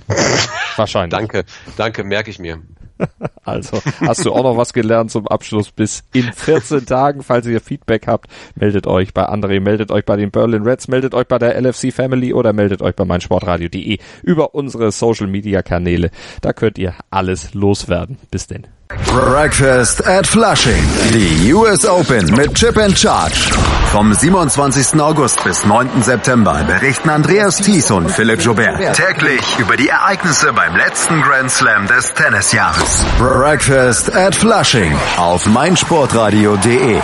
Wahrscheinlich. 0.75 1.17
Danke, 1.17 1.45
danke, 1.77 2.03
merke 2.03 2.29
ich 2.29 2.39
mir. 2.39 2.61
Also, 3.43 3.81
hast 3.99 4.23
du 4.23 4.31
auch 4.31 4.43
noch 4.43 4.55
was 4.55 4.71
gelernt 4.71 5.11
zum 5.11 5.27
Abschluss 5.27 5.71
bis 5.71 6.03
in 6.13 6.31
14 6.31 6.85
Tagen. 6.85 7.23
Falls 7.23 7.45
ihr 7.45 7.59
Feedback 7.59 8.07
habt, 8.07 8.27
meldet 8.55 8.87
euch 8.87 9.13
bei 9.13 9.27
André, 9.27 9.59
meldet 9.59 9.91
euch 9.91 10.05
bei 10.05 10.15
den 10.15 10.31
Berlin 10.31 10.63
Reds, 10.63 10.87
meldet 10.87 11.13
euch 11.13 11.27
bei 11.27 11.39
der 11.39 11.59
LFC 11.59 11.91
Family 11.91 12.33
oder 12.33 12.53
meldet 12.53 12.81
euch 12.81 12.95
bei 12.95 13.03
meinsportradio.de 13.03 13.97
über 14.21 14.55
unsere 14.55 14.91
Social 14.91 15.27
Media 15.27 15.61
Kanäle. 15.61 16.11
Da 16.41 16.53
könnt 16.53 16.77
ihr 16.77 16.93
alles 17.09 17.53
loswerden. 17.53 18.17
Bis 18.31 18.47
denn. 18.47 18.67
Breakfast 18.89 20.05
at 20.05 20.27
Flushing. 20.27 20.83
Die 21.13 21.53
US 21.53 21.85
Open 21.85 22.25
mit 22.35 22.53
Chip 22.53 22.77
and 22.77 22.97
Charge. 22.97 23.51
Vom 23.91 24.13
27. 24.13 24.99
August 24.99 25.43
bis 25.43 25.65
9. 25.65 26.01
September 26.01 26.63
berichten 26.63 27.09
Andreas 27.09 27.57
Thies 27.57 27.89
und 27.91 28.09
Philipp 28.09 28.41
Joubert 28.41 28.95
täglich 28.95 29.41
über 29.57 29.77
die 29.77 29.87
Ereignisse 29.87 30.51
beim 30.53 30.75
letzten 30.75 31.21
Grand 31.21 31.49
Slam 31.49 31.87
des 31.87 32.13
Tennisjahres. 32.13 33.05
Breakfast 33.17 34.13
at 34.13 34.35
Flushing 34.35 34.93
auf 35.17 35.47
meinsportradio.de. 35.47 36.99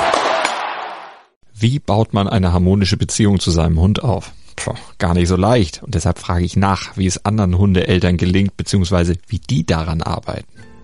Wie 1.54 1.80
baut 1.80 2.13
man 2.13 2.28
eine 2.28 2.54
harmonische 2.54 2.98
Beziehung 2.98 3.39
zu 3.39 3.52
seinem 3.52 3.80
Hund 3.80 4.04
auf? 4.04 4.32
Puh, 4.56 4.74
gar 4.98 5.13
nicht 5.13 5.28
so 5.28 5.36
leicht. 5.38 5.82
Und 5.84 5.96
deshalb 5.96 6.20
frage 6.20 6.44
ich 6.44 6.56
nach, 6.56 6.98
wie 6.98 7.08
es 7.08 7.26
anderen 7.26 7.58
Hundeeltern 7.58 8.18
gelingt, 8.18 8.58
beziehungsweise 8.58 9.15
wie 9.28 9.39
die 9.39 9.65
daran 9.65 10.02
arbeiten. 10.02 10.59